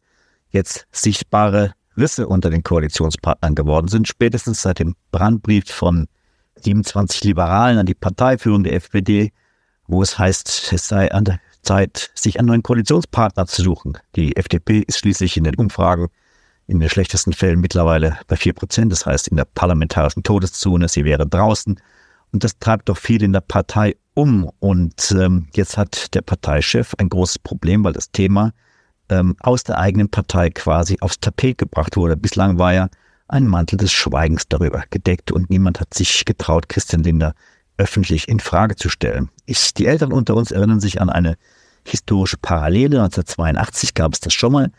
jetzt 0.49 0.87
sichtbare 0.91 1.73
Risse 1.97 2.27
unter 2.27 2.49
den 2.49 2.63
Koalitionspartnern 2.63 3.55
geworden 3.55 3.87
sind, 3.87 4.07
spätestens 4.07 4.61
seit 4.61 4.79
dem 4.79 4.95
Brandbrief 5.11 5.69
von 5.69 6.07
27 6.55 7.23
Liberalen 7.23 7.77
an 7.77 7.85
die 7.85 7.93
Parteiführung 7.93 8.63
der 8.63 8.73
FPD, 8.73 9.31
wo 9.87 10.01
es 10.01 10.17
heißt, 10.17 10.71
es 10.73 10.87
sei 10.87 11.11
an 11.11 11.25
der 11.25 11.39
Zeit, 11.63 12.11
sich 12.15 12.39
einen 12.39 12.47
neuen 12.47 12.63
Koalitionspartner 12.63 13.45
zu 13.45 13.61
suchen. 13.61 13.97
Die 14.15 14.35
FDP 14.35 14.83
ist 14.87 14.99
schließlich 14.99 15.37
in 15.37 15.43
den 15.43 15.55
Umfragen 15.55 16.07
in 16.67 16.79
den 16.79 16.89
schlechtesten 16.89 17.33
Fällen 17.33 17.59
mittlerweile 17.59 18.17
bei 18.27 18.37
vier 18.37 18.53
Prozent, 18.53 18.91
das 18.91 19.05
heißt 19.05 19.27
in 19.27 19.37
der 19.37 19.45
parlamentarischen 19.45 20.23
Todeszone, 20.23 20.87
sie 20.87 21.03
wäre 21.03 21.27
draußen. 21.27 21.79
Und 22.31 22.43
das 22.43 22.57
treibt 22.59 22.87
doch 22.87 22.97
viel 22.97 23.23
in 23.23 23.33
der 23.33 23.41
Partei 23.41 23.97
um. 24.13 24.49
Und 24.59 25.11
ähm, 25.11 25.47
jetzt 25.53 25.77
hat 25.77 26.13
der 26.15 26.21
Parteichef 26.21 26.93
ein 26.97 27.09
großes 27.09 27.39
Problem, 27.39 27.83
weil 27.83 27.93
das 27.93 28.11
Thema 28.11 28.53
ähm, 29.11 29.35
aus 29.41 29.63
der 29.63 29.77
eigenen 29.77 30.09
Partei 30.09 30.49
quasi 30.49 30.97
aufs 31.01 31.19
Tapet 31.19 31.59
gebracht 31.59 31.97
wurde. 31.97 32.17
Bislang 32.17 32.57
war 32.57 32.73
ja 32.73 32.89
ein 33.27 33.45
Mantel 33.45 33.77
des 33.77 33.91
Schweigens 33.91 34.47
darüber 34.47 34.83
gedeckt 34.89 35.31
und 35.31 35.49
niemand 35.49 35.79
hat 35.79 35.93
sich 35.93 36.25
getraut, 36.25 36.69
Christian 36.69 37.03
Linder 37.03 37.33
öffentlich 37.77 38.27
in 38.27 38.39
Frage 38.39 38.75
zu 38.75 38.89
stellen. 38.89 39.29
Ich, 39.45 39.73
die 39.73 39.85
Eltern 39.85 40.11
unter 40.11 40.35
uns 40.35 40.51
erinnern 40.51 40.79
sich 40.79 41.01
an 41.01 41.09
eine 41.09 41.37
historische 41.85 42.37
Parallele. 42.37 43.01
1982 43.01 43.93
gab 43.93 44.13
es 44.13 44.19
das 44.19 44.33
schon 44.33 44.53
mal. 44.53 44.71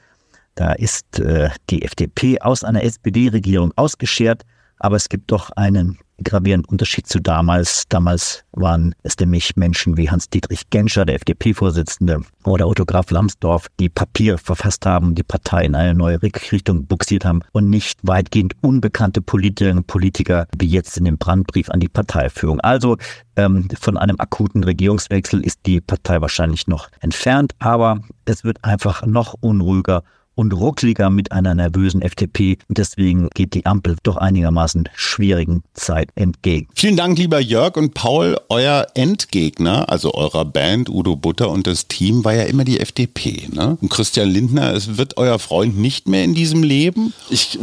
Da 0.55 0.73
ist 0.73 1.18
äh, 1.18 1.51
die 1.71 1.83
FDP 1.83 2.40
aus 2.40 2.62
einer 2.64 2.83
SPD-Regierung 2.85 3.73
ausgeschert, 3.77 4.42
aber 4.79 4.97
es 4.97 5.09
gibt 5.09 5.31
doch 5.31 5.51
einen 5.51 5.99
gravierenden 6.22 6.70
Unterschied 6.70 7.06
zu 7.06 7.20
damals. 7.20 7.85
Damals 7.88 8.44
waren 8.52 8.94
es 9.02 9.18
nämlich 9.18 9.56
Menschen 9.56 9.96
wie 9.96 10.11
Hans-Dietrich 10.11 10.70
Genscher, 10.70 11.04
der 11.04 11.16
FDP-Vorsitzende, 11.16 12.22
oder 12.44 12.68
Otto 12.68 12.85
Graf 12.85 13.11
Lambsdorff, 13.11 13.68
die 13.78 13.88
Papier 13.88 14.38
verfasst 14.38 14.87
haben, 14.87 15.14
die 15.14 15.22
Partei 15.22 15.64
in 15.64 15.74
eine 15.74 15.94
neue 15.94 16.20
Richtung 16.22 16.87
buxiert 16.87 17.24
haben 17.24 17.40
und 17.52 17.70
nicht 17.70 18.00
weitgehend 18.02 18.54
unbekannte 18.61 19.22
Politikerinnen 19.22 19.78
und 19.78 19.87
Politiker 19.87 20.46
wie 20.56 20.66
jetzt 20.66 20.96
in 20.96 21.04
dem 21.04 21.18
Brandbrief 21.18 21.70
an 21.70 21.80
die 21.80 21.88
Parteiführung. 21.88 22.61
Also 22.61 22.96
ähm, 23.37 23.68
von 23.80 23.96
einem 23.96 24.16
akuten 24.18 24.64
Regierungswechsel 24.64 25.44
ist 25.44 25.61
die 25.66 25.80
Partei 25.80 26.20
wahrscheinlich 26.20 26.66
noch 26.66 26.88
entfernt, 27.00 27.54
aber 27.58 28.00
es 28.24 28.44
wird 28.44 28.64
einfach 28.64 29.06
noch 29.06 29.35
unruhiger 29.40 30.02
und 30.35 30.53
ruckliger 30.53 31.11
mit 31.11 31.33
einer 31.33 31.55
nervösen 31.55 32.03
FDP. 32.03 32.59
Und 32.68 32.79
deswegen 32.79 33.29
geht 33.35 33.55
die 33.55 33.66
Ampel 33.66 33.97
doch 34.03 34.16
einigermaßen 34.16 34.88
schwierigen 34.95 35.62
Zeit 35.75 36.09
entgegen. 36.14 36.68
Vielen 36.75 36.97
Dank, 36.97 37.18
lieber 37.18 37.40
Jörg 37.40 37.77
und 37.77 37.95
Paul. 37.95 38.38
Euer 38.49 38.87
Endgegner, 38.95 39.88
also 39.90 40.14
eurer 40.14 40.45
Band 40.45 40.88
Udo 40.88 41.16
Butter 41.16 41.51
und 41.51 41.66
das 41.66 41.88
Team, 41.88 42.25
war 42.25 42.35
ja 42.35 42.45
immer 42.45 42.64
die 42.64 42.81
FDP. 42.81 43.49
Ne? 43.53 43.77
Und 43.81 43.88
Christian 43.90 44.29
Lindner, 44.31 44.73
es 44.73 44.97
wird 44.97 45.16
euer 45.16 45.38
Freund 45.38 45.79
nicht 45.79 46.09
mehr 46.09 46.25
in 46.25 46.35
diesem 46.35 46.62
Leben. 46.62 47.12
Ich 47.31 47.59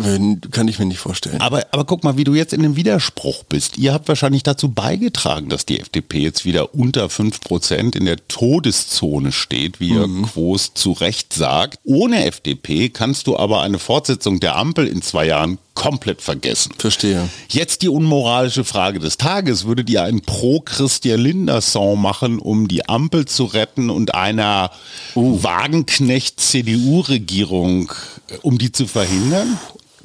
kann 0.51 0.67
ich 0.67 0.79
mir 0.79 0.85
nicht 0.85 0.99
vorstellen. 0.99 1.41
Aber, 1.41 1.65
aber 1.71 1.85
guck 1.85 2.03
mal, 2.03 2.17
wie 2.17 2.23
du 2.23 2.35
jetzt 2.35 2.53
in 2.53 2.61
dem 2.61 2.75
Widerspruch 2.75 3.43
bist. 3.43 3.77
Ihr 3.77 3.93
habt 3.93 4.07
wahrscheinlich 4.07 4.43
dazu 4.43 4.69
beigetragen, 4.69 5.49
dass 5.49 5.65
die 5.65 5.79
FDP 5.79 6.19
jetzt 6.19 6.45
wieder 6.45 6.73
unter 6.75 7.07
5% 7.07 7.95
in 7.95 8.05
der 8.05 8.27
Todeszone 8.27 9.31
steht, 9.31 9.79
wie 9.79 9.89
ihr 9.89 10.07
mhm. 10.07 10.23
Quos 10.23 10.73
zu 10.73 10.91
Recht 10.91 11.33
sagt. 11.33 11.79
Ohne 11.83 12.25
FDP 12.25 12.58
FDP 12.59 12.89
kannst 12.89 13.27
du 13.27 13.37
aber 13.37 13.61
eine 13.61 13.79
Fortsetzung 13.79 14.39
der 14.39 14.55
Ampel 14.55 14.87
in 14.87 15.01
zwei 15.01 15.25
Jahren 15.25 15.57
komplett 15.73 16.21
vergessen. 16.21 16.71
Verstehe. 16.77 17.27
Jetzt 17.49 17.81
die 17.81 17.89
unmoralische 17.89 18.63
Frage 18.63 18.99
des 18.99 19.17
Tages. 19.17 19.65
Würdet 19.65 19.89
ihr 19.89 20.03
einen 20.03 20.21
Pro-Christian 20.21 21.19
Linder-Song 21.19 21.99
machen, 22.01 22.39
um 22.39 22.67
die 22.67 22.87
Ampel 22.87 23.25
zu 23.25 23.45
retten 23.45 23.89
und 23.89 24.13
einer 24.13 24.69
uh. 25.15 25.41
Wagenknecht-CDU-Regierung, 25.41 27.91
äh, 28.27 28.35
um 28.41 28.57
die 28.57 28.71
zu 28.71 28.87
verhindern? 28.87 29.57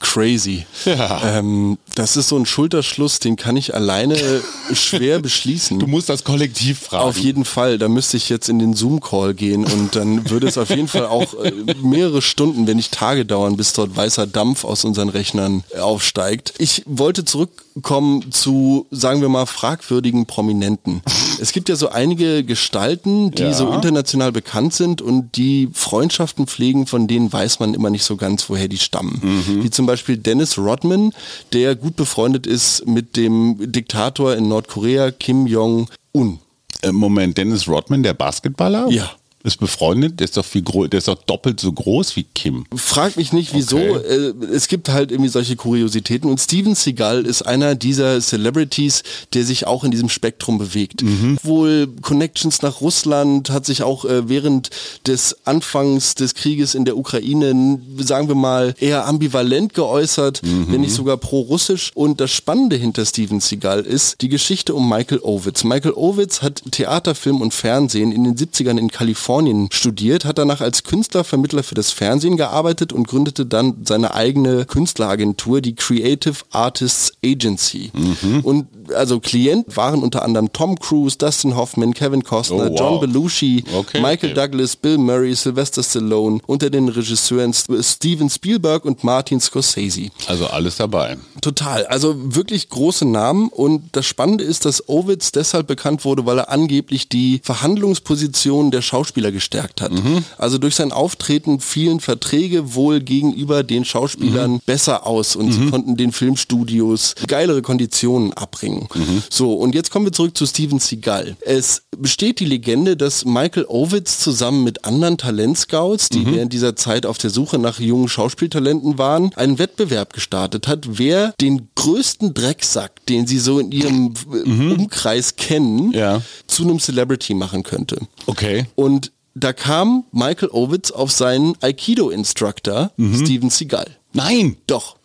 crazy. 0.04 0.66
Ja. 0.84 1.38
Ähm, 1.38 1.78
das 1.94 2.16
ist 2.16 2.28
so 2.28 2.36
ein 2.36 2.46
Schulterschluss, 2.46 3.18
den 3.18 3.36
kann 3.36 3.56
ich 3.56 3.74
alleine 3.74 4.16
schwer 4.72 5.20
beschließen. 5.20 5.78
Du 5.78 5.86
musst 5.86 6.08
das 6.08 6.24
Kollektiv 6.24 6.80
fragen. 6.80 7.04
Auf 7.04 7.18
jeden 7.18 7.44
Fall, 7.44 7.78
da 7.78 7.88
müsste 7.88 8.16
ich 8.16 8.28
jetzt 8.28 8.48
in 8.48 8.58
den 8.58 8.74
Zoom-Call 8.74 9.34
gehen 9.34 9.64
und 9.64 9.94
dann 9.94 10.30
würde 10.30 10.48
es 10.48 10.58
auf 10.58 10.70
jeden 10.70 10.88
Fall 10.88 11.06
auch 11.06 11.34
äh, 11.34 11.52
mehrere 11.82 12.22
Stunden, 12.22 12.66
wenn 12.66 12.76
nicht 12.76 12.92
Tage 12.92 13.24
dauern, 13.24 13.56
bis 13.56 13.72
dort 13.72 13.96
weißer 13.96 14.26
Dampf 14.26 14.64
aus 14.64 14.84
unseren 14.84 15.08
Rechnern 15.08 15.64
aufsteigt. 15.80 16.54
Ich 16.58 16.82
wollte 16.86 17.24
zurückkommen 17.24 18.32
zu, 18.32 18.86
sagen 18.90 19.20
wir 19.20 19.28
mal, 19.28 19.46
fragwürdigen 19.46 20.26
Prominenten. 20.26 21.02
Es 21.40 21.52
gibt 21.52 21.68
ja 21.68 21.76
so 21.76 21.88
einige 21.88 22.44
Gestalten, 22.44 23.30
die 23.30 23.42
ja. 23.42 23.52
so 23.52 23.70
international 23.72 24.32
bekannt 24.32 24.74
sind 24.74 25.02
und 25.02 25.36
die 25.36 25.68
Freundschaften 25.72 26.46
pflegen, 26.46 26.86
von 26.86 27.06
denen 27.06 27.32
weiß 27.32 27.60
man 27.60 27.74
immer 27.74 27.90
nicht 27.90 28.04
so 28.04 28.16
ganz, 28.16 28.48
woher 28.48 28.68
die 28.68 28.78
stammen. 28.78 29.20
Mhm. 29.22 29.64
Wie 29.64 29.70
zum 29.70 29.86
Beispiel 29.86 30.16
Dennis 30.16 30.58
Rodman, 30.58 31.12
der 31.52 31.76
gut 31.84 31.96
befreundet 31.96 32.46
ist 32.46 32.86
mit 32.86 33.14
dem 33.14 33.56
Diktator 33.70 34.34
in 34.34 34.48
Nordkorea 34.48 35.10
Kim 35.10 35.46
Jong-un. 35.46 36.38
Äh, 36.80 36.92
Moment, 36.92 37.36
Dennis 37.36 37.68
Rodman, 37.68 38.02
der 38.02 38.14
Basketballer? 38.14 38.88
Ja 38.88 39.10
ist 39.44 39.60
befreundet, 39.60 40.20
der 40.20 40.24
ist 40.24 40.38
doch 40.38 40.44
viel 40.44 40.62
der 40.62 40.98
ist 40.98 41.06
doch 41.06 41.22
doppelt 41.22 41.60
so 41.60 41.70
groß 41.70 42.16
wie 42.16 42.24
Kim. 42.34 42.64
Frag 42.74 43.18
mich 43.18 43.34
nicht, 43.34 43.52
wieso. 43.52 43.76
Okay. 43.76 43.92
Äh, 43.92 44.32
es 44.54 44.68
gibt 44.68 44.88
halt 44.88 45.12
irgendwie 45.12 45.28
solche 45.28 45.54
Kuriositäten 45.54 46.30
und 46.30 46.40
Steven 46.40 46.74
Seagal 46.74 47.26
ist 47.26 47.42
einer 47.42 47.74
dieser 47.74 48.20
Celebrities, 48.22 49.02
der 49.34 49.44
sich 49.44 49.66
auch 49.66 49.84
in 49.84 49.90
diesem 49.90 50.08
Spektrum 50.08 50.56
bewegt. 50.56 51.02
Mhm. 51.02 51.36
Wohl 51.42 51.88
Connections 52.00 52.62
nach 52.62 52.80
Russland, 52.80 53.50
hat 53.50 53.66
sich 53.66 53.82
auch 53.82 54.06
äh, 54.06 54.30
während 54.30 54.70
des 55.06 55.36
Anfangs 55.44 56.14
des 56.14 56.34
Krieges 56.34 56.74
in 56.74 56.86
der 56.86 56.96
Ukraine, 56.96 57.78
sagen 57.98 58.28
wir 58.28 58.34
mal, 58.34 58.74
eher 58.80 59.06
ambivalent 59.06 59.74
geäußert, 59.74 60.42
mhm. 60.42 60.68
wenn 60.70 60.80
nicht 60.80 60.94
sogar 60.94 61.18
pro-russisch. 61.18 61.90
Und 61.94 62.18
das 62.22 62.30
Spannende 62.30 62.76
hinter 62.76 63.04
Steven 63.04 63.40
Seagal 63.40 63.80
ist 63.80 64.22
die 64.22 64.30
Geschichte 64.30 64.74
um 64.74 64.88
Michael 64.88 65.20
Ovitz. 65.20 65.64
Michael 65.64 65.92
Ovitz 65.94 66.40
hat 66.40 66.62
Theater, 66.70 67.14
Film 67.14 67.42
und 67.42 67.52
Fernsehen 67.52 68.10
in 68.10 68.24
den 68.24 68.36
70ern 68.36 68.78
in 68.78 68.90
Kalifornien 68.90 69.33
Kalifornien 69.34 69.68
studiert, 69.72 70.24
hat 70.24 70.38
danach 70.38 70.60
als 70.60 70.84
Künstlervermittler 70.84 71.64
für 71.64 71.74
das 71.74 71.90
Fernsehen 71.90 72.36
gearbeitet 72.36 72.92
und 72.92 73.08
gründete 73.08 73.46
dann 73.46 73.78
seine 73.84 74.14
eigene 74.14 74.64
Künstleragentur, 74.64 75.60
die 75.60 75.74
Creative 75.74 76.36
Artists 76.52 77.12
Agency. 77.24 77.90
Mhm. 77.92 78.40
Und 78.40 78.66
also 78.94 79.18
Klient 79.18 79.76
waren 79.76 80.02
unter 80.02 80.22
anderem 80.22 80.52
Tom 80.52 80.78
Cruise, 80.78 81.18
Dustin 81.18 81.56
Hoffman, 81.56 81.94
Kevin 81.94 82.22
Costner, 82.22 82.66
oh, 82.66 82.70
wow. 82.70 82.78
John 82.78 83.00
Belushi, 83.00 83.64
okay, 83.74 84.00
Michael 84.00 84.32
okay. 84.32 84.34
Douglas, 84.34 84.76
Bill 84.76 84.98
Murray, 84.98 85.34
Sylvester 85.34 85.82
Stallone, 85.82 86.40
unter 86.46 86.70
den 86.70 86.88
Regisseuren 86.88 87.52
Steven 87.52 88.30
Spielberg 88.30 88.84
und 88.84 89.02
Martin 89.02 89.40
Scorsese. 89.40 90.10
Also 90.28 90.46
alles 90.46 90.76
dabei. 90.76 91.16
Total. 91.40 91.86
Also 91.86 92.14
wirklich 92.16 92.68
große 92.68 93.04
Namen 93.04 93.48
und 93.48 93.82
das 93.92 94.06
Spannende 94.06 94.44
ist, 94.44 94.64
dass 94.64 94.88
Ovitz 94.88 95.32
deshalb 95.32 95.66
bekannt 95.66 96.04
wurde, 96.04 96.24
weil 96.24 96.38
er 96.38 96.50
angeblich 96.50 97.08
die 97.08 97.40
Verhandlungsposition 97.42 98.70
der 98.70 98.82
Schauspieler 98.82 99.23
Schauspieler 99.24 99.32
gestärkt 99.32 99.80
hat. 99.80 99.92
Mhm. 99.92 100.24
Also 100.38 100.58
durch 100.58 100.74
sein 100.74 100.92
Auftreten 100.92 101.60
fielen 101.60 102.00
Verträge 102.00 102.74
wohl 102.74 103.00
gegenüber 103.00 103.62
den 103.62 103.84
Schauspielern 103.84 104.52
mhm. 104.52 104.60
besser 104.66 105.06
aus 105.06 105.36
und 105.36 105.46
mhm. 105.46 105.52
sie 105.52 105.70
konnten 105.70 105.96
den 105.96 106.12
Filmstudios 106.12 107.14
geilere 107.26 107.62
Konditionen 107.62 108.32
abbringen. 108.32 108.88
Mhm. 108.94 109.22
So, 109.30 109.54
und 109.54 109.74
jetzt 109.74 109.90
kommen 109.90 110.06
wir 110.06 110.12
zurück 110.12 110.36
zu 110.36 110.46
Steven 110.46 110.78
Seagal. 110.78 111.36
Es 111.40 111.82
besteht 111.96 112.40
die 112.40 112.44
Legende, 112.44 112.96
dass 112.96 113.24
Michael 113.24 113.66
Ovitz 113.68 114.18
zusammen 114.18 114.64
mit 114.64 114.84
anderen 114.84 115.18
Talentscouts, 115.18 116.08
die 116.08 116.20
mhm. 116.20 116.34
während 116.34 116.52
dieser 116.52 116.76
Zeit 116.76 117.06
auf 117.06 117.18
der 117.18 117.30
Suche 117.30 117.58
nach 117.58 117.80
jungen 117.80 118.08
Schauspieltalenten 118.08 118.98
waren, 118.98 119.32
einen 119.36 119.58
Wettbewerb 119.58 120.12
gestartet 120.12 120.68
hat, 120.68 120.98
wer 120.98 121.34
den 121.40 121.68
größten 121.74 122.34
Drecksack, 122.34 123.04
den 123.06 123.26
sie 123.26 123.38
so 123.38 123.58
in 123.58 123.72
ihrem 123.72 124.14
mhm. 124.44 124.72
Umkreis 124.72 125.36
kennen, 125.36 125.92
ja. 125.92 126.22
zu 126.46 126.64
einem 126.64 126.78
Celebrity 126.78 127.34
machen 127.34 127.62
könnte. 127.62 127.98
Okay. 128.26 128.66
Und 128.74 129.12
da 129.34 129.52
kam 129.52 130.04
Michael 130.12 130.50
Ovitz 130.50 130.90
auf 130.90 131.10
seinen 131.12 131.54
Aikido-Instructor 131.60 132.92
mhm. 132.96 133.24
Steven 133.24 133.50
Seagal. 133.50 133.86
Nein! 134.12 134.56
Doch. 134.66 134.96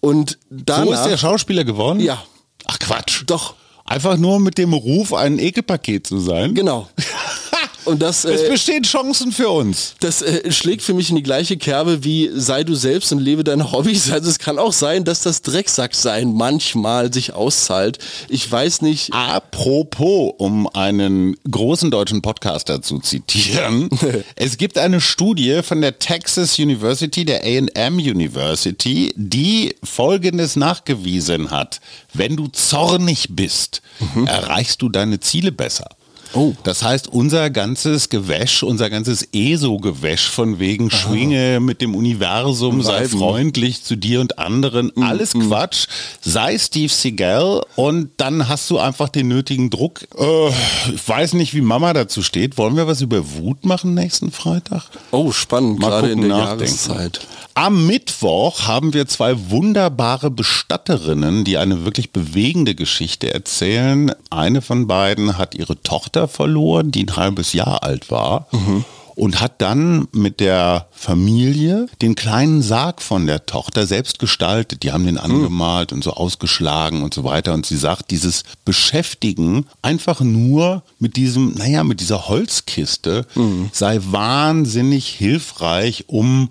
Und 0.00 0.38
danach... 0.50 0.86
So 0.86 0.92
ist 0.92 1.04
der 1.04 1.16
Schauspieler 1.16 1.64
geworden? 1.64 2.00
Ja. 2.00 2.22
Ach 2.66 2.78
Quatsch. 2.78 3.24
Doch. 3.26 3.54
Einfach 3.84 4.16
nur 4.16 4.40
mit 4.40 4.56
dem 4.56 4.72
Ruf, 4.72 5.12
ein 5.12 5.38
Ekelpaket 5.38 6.06
zu 6.06 6.18
sein? 6.18 6.54
Genau. 6.54 6.88
Und 7.84 8.00
das, 8.00 8.24
es 8.24 8.42
äh, 8.42 8.50
bestehen 8.50 8.82
Chancen 8.82 9.32
für 9.32 9.48
uns. 9.48 9.94
Das 10.00 10.22
äh, 10.22 10.50
schlägt 10.50 10.82
für 10.82 10.94
mich 10.94 11.10
in 11.10 11.16
die 11.16 11.22
gleiche 11.22 11.56
Kerbe 11.56 12.04
wie 12.04 12.30
sei 12.34 12.64
du 12.64 12.74
selbst 12.74 13.12
und 13.12 13.18
lebe 13.18 13.44
deine 13.44 13.72
Hobbys. 13.72 14.10
Also 14.10 14.30
es 14.30 14.38
kann 14.38 14.58
auch 14.58 14.72
sein, 14.72 15.04
dass 15.04 15.22
das 15.22 15.42
Drecksacksein 15.42 16.32
manchmal 16.32 17.12
sich 17.12 17.32
auszahlt. 17.32 17.98
Ich 18.28 18.50
weiß 18.50 18.82
nicht. 18.82 19.12
Apropos, 19.12 20.32
um 20.38 20.66
einen 20.68 21.36
großen 21.50 21.90
deutschen 21.90 22.22
Podcaster 22.22 22.82
zu 22.82 22.98
zitieren. 22.98 23.88
es 24.36 24.56
gibt 24.56 24.78
eine 24.78 25.00
Studie 25.00 25.60
von 25.62 25.80
der 25.80 25.98
Texas 25.98 26.58
University, 26.58 27.24
der 27.24 27.42
A&M 27.42 27.96
University, 27.96 29.12
die 29.16 29.74
Folgendes 29.82 30.56
nachgewiesen 30.56 31.50
hat. 31.50 31.80
Wenn 32.12 32.36
du 32.36 32.48
zornig 32.48 33.28
bist, 33.30 33.82
mhm. 34.14 34.26
erreichst 34.26 34.82
du 34.82 34.88
deine 34.88 35.20
Ziele 35.20 35.52
besser. 35.52 35.88
Oh. 36.34 36.52
Das 36.64 36.82
heißt, 36.82 37.08
unser 37.08 37.50
ganzes 37.50 38.08
Gewäsch, 38.08 38.62
unser 38.62 38.90
ganzes 38.90 39.28
ESO-Gewäsch 39.32 40.28
von 40.28 40.58
wegen 40.58 40.90
Aha. 40.90 40.96
Schwinge 40.96 41.60
mit 41.60 41.80
dem 41.80 41.94
Universum, 41.94 42.82
sei 42.82 43.08
freundlich 43.08 43.82
zu 43.82 43.96
dir 43.96 44.20
und 44.20 44.38
anderen, 44.38 44.90
mhm. 44.94 45.02
alles 45.02 45.34
mhm. 45.34 45.48
Quatsch, 45.48 45.86
sei 46.20 46.58
Steve 46.58 46.92
Seagal 46.92 47.62
und 47.76 48.10
dann 48.16 48.48
hast 48.48 48.68
du 48.70 48.78
einfach 48.78 49.08
den 49.08 49.28
nötigen 49.28 49.70
Druck. 49.70 50.00
Äh, 50.18 50.48
ich 50.94 51.08
weiß 51.08 51.34
nicht, 51.34 51.54
wie 51.54 51.60
Mama 51.60 51.92
dazu 51.92 52.22
steht. 52.22 52.58
Wollen 52.58 52.76
wir 52.76 52.86
was 52.86 53.00
über 53.00 53.34
Wut 53.34 53.64
machen 53.64 53.94
nächsten 53.94 54.30
Freitag? 54.32 54.84
Oh, 55.10 55.32
spannend, 55.32 55.78
Mal 55.78 55.88
gerade 55.88 56.08
gucken, 56.08 56.22
in 56.24 56.28
der 56.28 56.38
nachdenken. 56.38 56.64
Jahreszeit. 56.64 57.20
Am 57.56 57.86
Mittwoch 57.86 58.66
haben 58.66 58.94
wir 58.94 59.06
zwei 59.06 59.50
wunderbare 59.50 60.30
Bestatterinnen, 60.30 61.44
die 61.44 61.56
eine 61.56 61.84
wirklich 61.84 62.12
bewegende 62.12 62.74
Geschichte 62.74 63.32
erzählen. 63.32 64.12
Eine 64.28 64.60
von 64.60 64.88
beiden 64.88 65.38
hat 65.38 65.54
ihre 65.54 65.80
Tochter 65.80 66.26
verloren, 66.26 66.90
die 66.90 67.04
ein 67.04 67.16
halbes 67.16 67.52
Jahr 67.52 67.84
alt 67.84 68.10
war. 68.10 68.48
Mhm 68.50 68.84
und 69.16 69.40
hat 69.40 69.62
dann 69.62 70.08
mit 70.12 70.40
der 70.40 70.88
Familie 70.90 71.86
den 72.02 72.14
kleinen 72.14 72.62
Sarg 72.62 73.00
von 73.00 73.26
der 73.26 73.46
Tochter 73.46 73.86
selbst 73.86 74.18
gestaltet. 74.18 74.82
Die 74.82 74.92
haben 74.92 75.06
den 75.06 75.18
angemalt 75.18 75.92
und 75.92 76.02
so 76.02 76.14
ausgeschlagen 76.14 77.02
und 77.02 77.14
so 77.14 77.24
weiter. 77.24 77.54
Und 77.54 77.64
sie 77.64 77.76
sagt, 77.76 78.10
dieses 78.10 78.42
Beschäftigen 78.64 79.66
einfach 79.82 80.20
nur 80.20 80.82
mit 80.98 81.16
diesem, 81.16 81.54
naja, 81.54 81.84
mit 81.84 82.00
dieser 82.00 82.28
Holzkiste 82.28 83.26
mhm. 83.34 83.70
sei 83.72 84.00
wahnsinnig 84.02 85.06
hilfreich, 85.06 86.04
um 86.08 86.50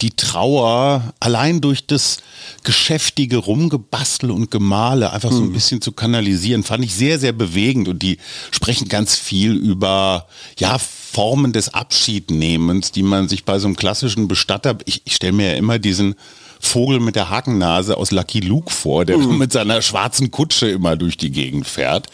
die 0.00 0.10
Trauer 0.10 1.12
allein 1.20 1.60
durch 1.60 1.86
das 1.86 2.18
geschäftige 2.62 3.36
Rumgebastel 3.36 4.30
und 4.30 4.50
Gemale 4.50 5.12
einfach 5.12 5.32
so 5.32 5.42
ein 5.42 5.52
bisschen 5.52 5.80
zu 5.80 5.92
kanalisieren, 5.92 6.62
fand 6.62 6.84
ich 6.84 6.94
sehr, 6.94 7.18
sehr 7.18 7.32
bewegend. 7.32 7.88
Und 7.88 8.02
die 8.02 8.18
sprechen 8.50 8.88
ganz 8.88 9.16
viel 9.16 9.52
über, 9.52 10.26
ja, 10.58 10.78
Formen 10.78 11.52
des 11.52 11.74
Abschiednehmens, 11.74 12.92
die 12.92 13.02
man 13.02 13.28
sich 13.28 13.44
bei 13.44 13.58
so 13.58 13.66
einem 13.66 13.76
klassischen 13.76 14.28
Bestatter, 14.28 14.78
ich, 14.84 15.02
ich 15.04 15.16
stelle 15.16 15.32
mir 15.32 15.52
ja 15.52 15.58
immer 15.58 15.78
diesen 15.78 16.14
Vogel 16.60 17.00
mit 17.00 17.16
der 17.16 17.30
Hakennase 17.30 17.96
aus 17.96 18.10
Lucky 18.10 18.40
Luke 18.40 18.70
vor, 18.70 19.04
der 19.04 19.16
mit 19.18 19.50
seiner 19.50 19.82
schwarzen 19.82 20.30
Kutsche 20.30 20.68
immer 20.68 20.96
durch 20.96 21.16
die 21.16 21.30
Gegend 21.30 21.66
fährt. 21.66 22.06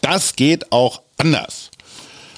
Das 0.00 0.36
geht 0.36 0.70
auch 0.72 1.00
anders. 1.16 1.70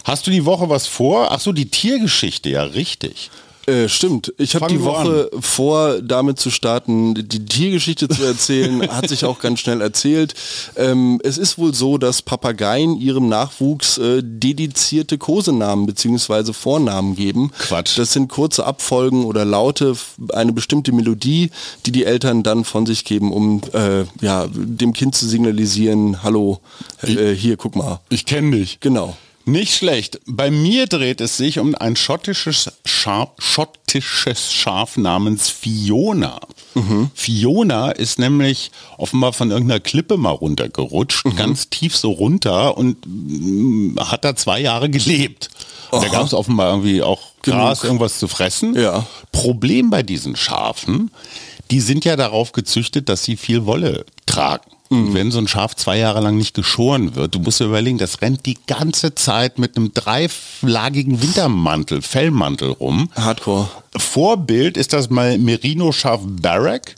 Hast 0.05 0.27
du 0.27 0.31
die 0.31 0.45
Woche 0.45 0.69
was 0.69 0.87
vor? 0.87 1.33
Ach 1.33 1.41
so, 1.41 1.53
die 1.53 1.71
Tiergeschichte, 1.71 2.51
ja, 2.51 2.63
richtig. 2.63 3.31
Äh, 3.67 3.89
stimmt. 3.89 4.33
Ich 4.37 4.55
habe 4.55 4.67
die 4.69 4.83
Woche 4.83 5.31
vor, 5.41 6.01
damit 6.03 6.39
zu 6.39 6.51
starten, 6.51 7.15
die 7.15 7.45
Tiergeschichte 7.45 8.09
zu 8.09 8.23
erzählen, 8.25 8.83
hat 8.91 9.09
sich 9.09 9.25
auch 9.25 9.39
ganz 9.41 9.61
schnell 9.61 9.81
erzählt. 9.81 10.35
Ähm, 10.77 11.21
es 11.25 11.39
ist 11.39 11.59
wohl 11.59 11.75
so, 11.75 11.99
dass 11.99 12.23
Papageien 12.23 12.97
ihrem 12.97 13.29
Nachwuchs 13.29 13.99
äh, 13.99 14.23
dedizierte 14.23 15.19
Kosenamen 15.19 15.87
bzw. 15.87 16.53
Vornamen 16.53 17.17
geben. 17.17 17.53
Quatsch. 17.59 17.99
Das 17.99 18.13
sind 18.13 18.29
kurze 18.29 18.67
Abfolgen 18.67 19.25
oder 19.25 19.45
Laute, 19.45 19.97
eine 20.33 20.53
bestimmte 20.53 20.93
Melodie, 20.93 21.51
die 21.87 21.93
die 21.93 22.05
Eltern 22.05 22.43
dann 22.43 22.65
von 22.65 22.87
sich 22.87 23.05
geben, 23.05 23.33
um 23.33 23.63
äh, 23.73 24.05
ja, 24.21 24.47
dem 24.53 24.93
Kind 24.93 25.15
zu 25.15 25.27
signalisieren, 25.27 26.23
hallo, 26.23 26.61
äh, 27.03 27.33
hier, 27.33 27.57
guck 27.57 27.77
mal. 27.77 28.01
Ich 28.11 28.27
kenne 28.27 28.57
dich. 28.57 28.81
Genau. 28.81 29.17
Nicht 29.47 29.75
schlecht. 29.75 30.21
Bei 30.27 30.51
mir 30.51 30.87
dreht 30.87 31.21
es 31.21 31.37
sich 31.37 31.59
um 31.59 31.75
ein 31.75 31.97
schottisches 31.97 32.73
Schaf, 32.85 33.31
schottisches 33.39 34.53
Schaf 34.53 34.97
namens 34.97 35.51
Fiona. 35.51 36.41
Fiona 37.15 37.91
ist 37.93 38.19
nämlich 38.19 38.73
offenbar 38.99 39.33
von 39.33 39.51
irgendeiner 39.51 39.81
Klippe 39.81 40.17
mal 40.17 40.31
runtergerutscht, 40.31 41.25
ganz 41.37 41.71
tief 41.71 41.97
so 41.97 42.11
runter 42.11 42.77
und 42.77 42.97
mm, 43.07 44.01
hat 44.01 44.25
da 44.25 44.35
zwei 44.35 44.61
Jahre 44.61 44.91
gelebt. 44.91 45.51
Da 45.93 46.09
gab 46.09 46.27
es 46.27 46.35
offenbar 46.35 46.71
irgendwie 46.71 47.03
auch 47.03 47.21
Gras, 47.43 47.81
Genug. 47.81 47.85
irgendwas 47.85 48.19
zu 48.19 48.27
fressen. 48.27 48.75
Ja. 48.75 49.07
Problem 49.31 49.91
bei 49.91 50.03
diesen 50.03 50.35
Schafen, 50.35 51.11
die 51.71 51.81
sind 51.81 52.05
ja 52.05 52.17
darauf 52.17 52.53
gezüchtet, 52.53 53.09
dass 53.09 53.23
sie 53.23 53.37
viel 53.37 53.67
Wolle 53.67 54.05
tragen. 54.27 54.71
Und 54.95 55.15
wenn 55.15 55.31
so 55.31 55.39
ein 55.39 55.49
Schaf 55.49 55.75
zwei 55.77 55.99
Jahre 55.99 56.21
lang 56.21 56.37
nicht 56.37 56.55
geschoren 56.55 57.15
wird, 57.15 57.35
du 57.35 57.39
musst 57.41 57.61
dir 57.61 57.67
überlegen, 57.67 57.99
das 57.99 58.21
rennt 58.23 58.47
die 58.47 58.59
ganze 58.67 59.15
Zeit 59.15 59.59
mit 59.59 59.77
einem 59.77 59.93
dreiflagigen 59.95 61.21
Wintermantel, 61.23 62.03
Fellmantel 62.03 62.71
rum. 62.71 63.11
Hardcore. 63.17 63.69
Vorbild 63.97 64.77
ist 64.77 64.93
das 64.93 65.11
mal 65.11 65.39
Merino-Schaf 65.39 66.21
Barrack. 66.25 66.97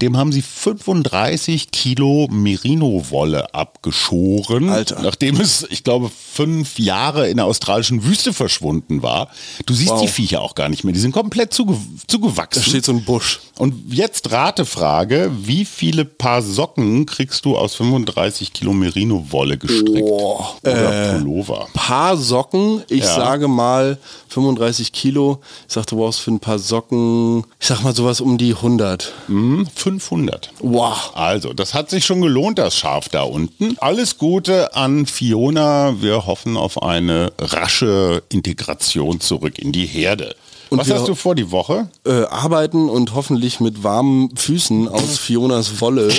Dem 0.00 0.16
haben 0.16 0.32
sie 0.32 0.40
35 0.40 1.70
Kilo 1.70 2.26
Merino-Wolle 2.30 3.52
abgeschoren. 3.52 4.70
Alter. 4.70 5.02
Nachdem 5.02 5.38
es, 5.38 5.66
ich 5.68 5.84
glaube, 5.84 6.10
fünf 6.32 6.78
Jahre 6.78 7.28
in 7.28 7.36
der 7.36 7.44
australischen 7.44 8.02
Wüste 8.04 8.32
verschwunden 8.32 9.02
war. 9.02 9.28
Du 9.66 9.74
siehst 9.74 9.90
Wow. 9.90 10.00
die 10.00 10.08
Viecher 10.08 10.40
auch 10.40 10.54
gar 10.54 10.70
nicht 10.70 10.84
mehr. 10.84 10.94
Die 10.94 11.00
sind 11.00 11.12
komplett 11.12 11.52
zuge 11.52 11.76
zugewachsen. 12.06 12.62
Da 12.62 12.68
steht 12.68 12.84
so 12.86 12.92
ein 12.92 13.04
Busch. 13.04 13.40
Und 13.58 13.92
jetzt 13.92 14.30
Ratefrage, 14.30 15.30
wie 15.42 15.64
viele 15.64 16.04
Paar 16.04 16.42
Socken 16.42 17.06
kriegst 17.06 17.44
du 17.44 17.56
aus 17.56 17.74
35 17.74 18.52
Kilo 18.52 18.72
Merino-Wolle 18.72 19.58
gestrickt? 19.58 19.98
Boah. 20.06 20.56
Oder 20.62 21.12
Pullover? 21.18 21.66
Paar 21.74 22.16
Socken, 22.16 22.82
ich 22.88 23.00
Ja. 23.00 23.14
sage 23.16 23.48
mal 23.48 23.98
35 24.28 24.92
Kilo. 24.92 25.40
Ich 25.66 25.74
sagte, 25.74 25.96
du 25.96 26.02
brauchst 26.02 26.20
für 26.20 26.30
ein 26.30 26.38
paar 26.40 26.58
Socken, 26.60 27.44
ich 27.58 27.66
sag 27.66 27.82
mal 27.82 27.94
sowas 27.94 28.20
um 28.20 28.38
die 28.38 28.54
100. 28.54 29.12
Hm, 29.26 29.66
500. 29.74 30.50
Wow. 30.60 31.10
Also, 31.14 31.52
das 31.52 31.74
hat 31.74 31.90
sich 31.90 32.04
schon 32.06 32.20
gelohnt, 32.20 32.58
das 32.58 32.76
Schaf 32.76 33.08
da 33.08 33.22
unten. 33.22 33.76
Alles 33.80 34.18
Gute 34.18 34.76
an 34.76 35.06
Fiona. 35.06 36.00
Wir 36.00 36.26
hoffen 36.26 36.56
auf 36.56 36.82
eine 36.82 37.32
rasche 37.38 38.22
Integration 38.28 39.20
zurück 39.20 39.58
in 39.58 39.72
die 39.72 39.86
Herde. 39.86 40.36
Und 40.70 40.78
Was 40.78 40.90
hast 40.90 41.08
du 41.08 41.14
vor 41.14 41.34
die 41.34 41.50
Woche? 41.50 41.88
Äh, 42.04 42.24
arbeiten 42.24 42.88
und 42.88 43.14
hoffentlich 43.14 43.60
mit 43.60 43.82
warmen 43.82 44.36
Füßen 44.36 44.88
aus 44.88 45.18
Fionas 45.18 45.80
Wolle 45.80 46.10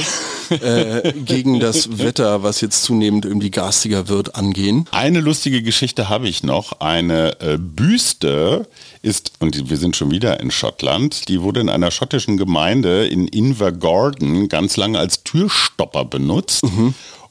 äh, 0.49 1.13
gegen 1.13 1.59
das 1.59 1.99
Wetter, 1.99 2.41
was 2.41 2.61
jetzt 2.61 2.83
zunehmend 2.83 3.25
irgendwie 3.25 3.51
garstiger 3.51 4.07
wird, 4.07 4.35
angehen. 4.35 4.87
Eine 4.91 5.19
lustige 5.19 5.61
Geschichte 5.61 6.09
habe 6.09 6.27
ich 6.27 6.43
noch. 6.43 6.79
Eine 6.79 7.39
äh, 7.41 7.57
Büste 7.59 8.67
ist, 9.01 9.33
und 9.39 9.69
wir 9.69 9.77
sind 9.77 9.95
schon 9.95 10.11
wieder 10.11 10.39
in 10.39 10.51
Schottland, 10.51 11.29
die 11.29 11.41
wurde 11.41 11.59
in 11.59 11.69
einer 11.69 11.91
schottischen 11.91 12.37
Gemeinde 12.37 13.05
in 13.07 13.27
Invergordon 13.27 14.49
ganz 14.49 14.77
lange 14.77 14.97
als 14.99 15.23
Türstopper 15.23 16.05
benutzt. 16.05 16.63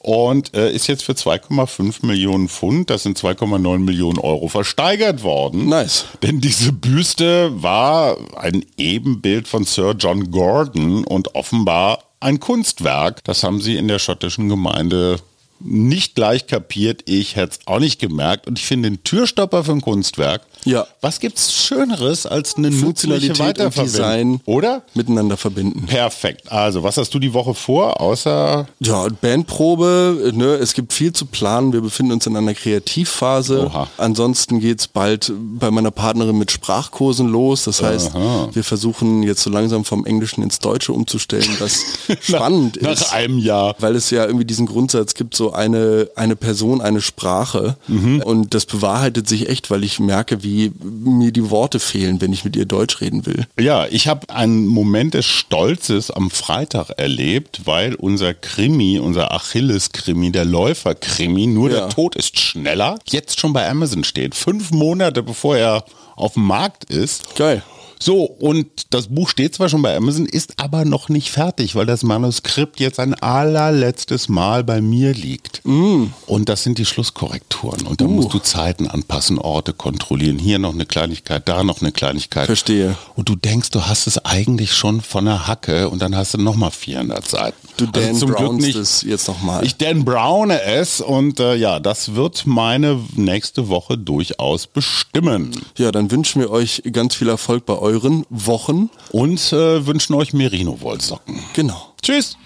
Und 0.01 0.55
äh, 0.55 0.73
ist 0.73 0.87
jetzt 0.87 1.03
für 1.03 1.13
2,5 1.13 2.07
Millionen 2.07 2.49
Pfund, 2.49 2.89
das 2.89 3.03
sind 3.03 3.19
2,9 3.19 3.79
Millionen 3.79 4.19
Euro, 4.19 4.49
versteigert 4.49 5.23
worden. 5.23 5.69
Nice. 5.69 6.07
Denn 6.23 6.41
diese 6.41 6.73
Büste 6.73 7.51
war 7.63 8.17
ein 8.37 8.65
Ebenbild 8.77 9.49
von 9.49 9.65
Sir 9.65 9.95
John 9.99 10.31
Gordon 10.31 11.05
und 11.05 11.35
offenbar 11.35 12.05
ein 12.21 12.41
Kunstwerk. 12.41 13.25
Das 13.25 13.43
haben 13.43 13.61
sie 13.61 13.77
in 13.77 13.89
der 13.89 13.99
schottischen 13.99 14.49
Gemeinde 14.49 15.19
nicht 15.61 16.15
gleich 16.15 16.47
kapiert. 16.47 17.03
Ich 17.07 17.37
hätte 17.37 17.53
es 17.61 17.67
auch 17.67 17.79
nicht 17.81 17.99
gemerkt. 18.01 18.47
Und 18.47 18.59
ich 18.59 18.65
finde 18.67 18.91
den 18.91 19.03
Türstopper 19.05 19.65
für 19.65 19.73
ein 19.73 19.81
Kunstwerk. 19.81 20.43
Ja. 20.65 20.87
Was 21.01 21.21
gibt's 21.21 21.53
Schöneres 21.53 22.27
als 22.27 22.57
eine 22.57 22.71
nützliche 22.71 23.39
Weiterverwendung? 23.39 23.85
Design 23.85 24.41
Oder? 24.45 24.83
miteinander 24.95 25.37
verbinden. 25.37 25.87
Perfekt. 25.87 26.51
Also, 26.51 26.83
was 26.83 26.97
hast 26.97 27.15
du 27.15 27.19
die 27.19 27.33
Woche 27.33 27.55
vor, 27.55 28.01
außer 28.01 28.67
Ja, 28.81 29.07
Bandprobe, 29.21 30.33
ne, 30.35 30.55
es 30.55 30.75
gibt 30.75 30.93
viel 30.93 31.13
zu 31.13 31.27
planen. 31.27 31.73
Wir 31.73 31.81
befinden 31.81 32.13
uns 32.13 32.27
in 32.27 32.37
einer 32.37 32.55
Kreativphase. 32.55 33.67
Oha. 33.67 33.89
Ansonsten 33.97 34.61
geht's 34.61 34.89
bald 34.89 35.33
bei 35.59 35.71
meiner 35.71 35.91
Partnerin 35.91 36.37
mit 36.39 36.51
Sprachkursen 36.51 37.29
los. 37.29 37.65
Das 37.65 37.83
heißt, 37.83 38.15
wir 38.15 38.65
versuchen 38.65 39.23
jetzt 39.23 39.43
so 39.43 39.51
langsam 39.51 39.85
vom 39.85 40.05
Englischen 40.07 40.43
ins 40.43 40.59
Deutsche 40.59 40.93
umzustellen, 40.93 41.49
was 41.59 41.85
spannend 42.21 42.81
nach 42.83 42.93
ist. 42.93 43.13
einem 43.13 43.39
Jahr? 43.39 43.75
Weil 43.79 43.97
es 43.97 44.11
ja 44.11 44.25
irgendwie 44.27 44.45
diesen 44.45 44.67
Grundsatz 44.67 45.15
gibt, 45.15 45.35
so 45.37 45.48
eine, 45.53 46.09
eine 46.17 46.37
Person, 46.37 46.81
eine 46.81 47.01
Sprache. 47.01 47.77
Mhm. 47.89 48.21
Und 48.23 48.55
das 48.55 48.67
bewahrheitet 48.67 49.29
sich 49.29 49.49
echt, 49.49 49.71
weil 49.71 49.85
ich 49.85 50.01
merke, 50.01 50.43
wie 50.43 50.73
mir 50.83 51.33
die 51.33 51.51
Worte 51.51 51.81
fehlen, 51.81 52.21
wenn 52.21 52.33
ich 52.33 52.45
mit 52.45 52.57
ihr 52.57 52.67
Deutsch 52.67 53.01
reden 53.01 53.27
will. 53.27 53.47
Ja, 53.59 53.87
ich 53.91 54.09
habe 54.09 54.29
einen 54.31 54.67
Moment 54.67 55.15
des 55.15 55.27
Stolzes 55.27 56.11
am 56.11 56.31
Freitag 56.31 56.91
erlebt, 56.99 57.63
weil 57.65 57.95
unser 57.95 58.35
Krimi, 58.35 58.99
unser 58.99 59.33
Achilles-Krimi, 59.33 60.33
der 60.33 60.45
Läufer-Krimi, 60.45 61.47
nur 61.47 61.71
Ja. 61.71 61.81
der 61.81 61.89
Tod 61.91 62.17
ist 62.17 62.39
schneller, 62.39 62.99
jetzt 63.09 63.41
schon 63.41 63.53
bei 63.53 63.69
Amazon 63.69 64.05
steht. 64.05 64.35
Fünf 64.35 64.71
Monate 64.71 65.23
bevor 65.23 65.57
er 65.57 65.85
auf 66.17 66.35
dem 66.35 66.45
Markt 66.47 66.85
ist. 66.85 67.35
Geil. 67.37 67.63
So, 68.01 68.23
und 68.25 68.67
das 68.91 69.09
Buch 69.09 69.29
steht 69.29 69.55
zwar 69.55 69.69
schon 69.69 69.83
bei 69.83 69.97
Amazon, 69.97 70.27
ist 70.27 70.55
aber 70.61 70.85
noch 70.85 71.09
nicht 71.09 71.31
fertig, 71.31 71.75
weil 71.75 71.87
das 71.87 72.03
Manuskript 72.03 72.81
jetzt 72.81 73.01
ein 73.01 73.15
allerletztes 73.15 74.29
Mal 74.29 74.65
bei 74.65 74.81
mir 74.81 75.13
liegt. 75.13 75.63
Und 75.65 76.49
das 76.49 76.63
sind 76.63 76.79
die 76.79 76.85
Schlusskorrekturen. 76.85 77.87
Und 77.87 78.01
da 78.01 78.07
musst 78.07 78.33
du 78.33 78.39
Zeiten 78.39 78.87
anpassen, 78.87 79.39
Orte 79.39 79.73
kontrollieren. 79.73 80.39
Hier 80.39 80.59
noch 80.59 80.75
eine 80.75 80.87
Kleinigkeit, 80.87 81.49
da 81.49 81.65
noch 81.65 81.81
eine 81.81 81.93
Kleinigkeit. 81.93 82.47
Verstehe. 82.47 82.97
Und 83.17 83.29
du 83.29 83.35
denkst, 83.37 83.71
du 83.71 83.87
hast 83.87 84.07
es 84.07 84.25
eigentlich 84.25 84.73
schon 84.73 85.01
von 85.01 85.25
der 85.25 85.47
Hacke 85.47 85.89
und 85.89 86.01
dann 86.03 86.17
hast 86.17 86.35
du 86.35 86.39
nochmal 86.39 86.71
400 86.71 87.27
Seiten. 87.27 87.57
Du 87.77 87.87
Dan 87.87 88.05
Also 88.05 88.21
zum 88.21 88.29
Glück 88.29 88.39
Brownst 88.39 88.67
nicht. 88.67 88.77
es 88.77 89.03
jetzt 89.03 89.29
nochmal. 89.29 89.65
Ich 89.65 89.77
Dan 89.77 90.05
Browne 90.05 90.63
es 90.63 91.01
und 91.01 91.41
äh, 91.41 91.55
ja, 91.55 91.79
das 91.81 92.15
wird 92.15 92.47
meine 92.47 93.01
nächste 93.15 93.69
Woche 93.69 93.97
durchaus 93.99 94.67
bestimmen. 94.67 95.51
Ja, 95.77 95.93
dann 95.93 96.11
wünschen 96.11 96.41
wir 96.41 96.51
euch 96.51 96.83
ganz 96.93 97.15
viel 97.15 97.29
Erfolg 97.29 97.67
bei 97.67 97.79
euren 97.89 98.25
Wochen. 98.31 98.91
Und 99.11 99.53
äh, 99.53 99.87
wünschen 99.87 100.15
euch 100.15 100.33
Merino-Wollsocken. 100.33 101.41
Genau. 101.55 101.95
Tschüss. 102.03 102.37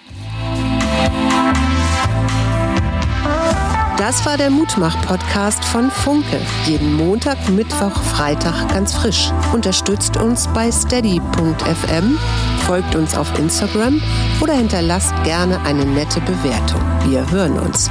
Das 3.99 4.27
war 4.27 4.37
der 4.37 4.51
Mutmach-Podcast 4.51 5.65
von 5.65 5.91
Funke. 5.91 6.41
Jeden 6.67 6.95
Montag, 6.97 7.49
Mittwoch, 7.51 7.93
Freitag 8.03 8.69
ganz 8.69 8.95
frisch. 8.95 9.31
Unterstützt 9.53 10.17
uns 10.17 10.49
bei 10.53 10.73
steady.fm, 10.73 12.19
folgt 12.67 12.97
uns 12.97 13.17
auf 13.17 13.39
Instagram 13.39 14.03
oder 14.41 14.55
hinterlasst 14.55 15.15
gerne 15.25 15.61
eine 15.61 15.85
nette 15.85 16.21
Bewertung. 16.21 16.81
Wir 17.07 17.31
hören 17.31 17.59
uns. 17.59 17.91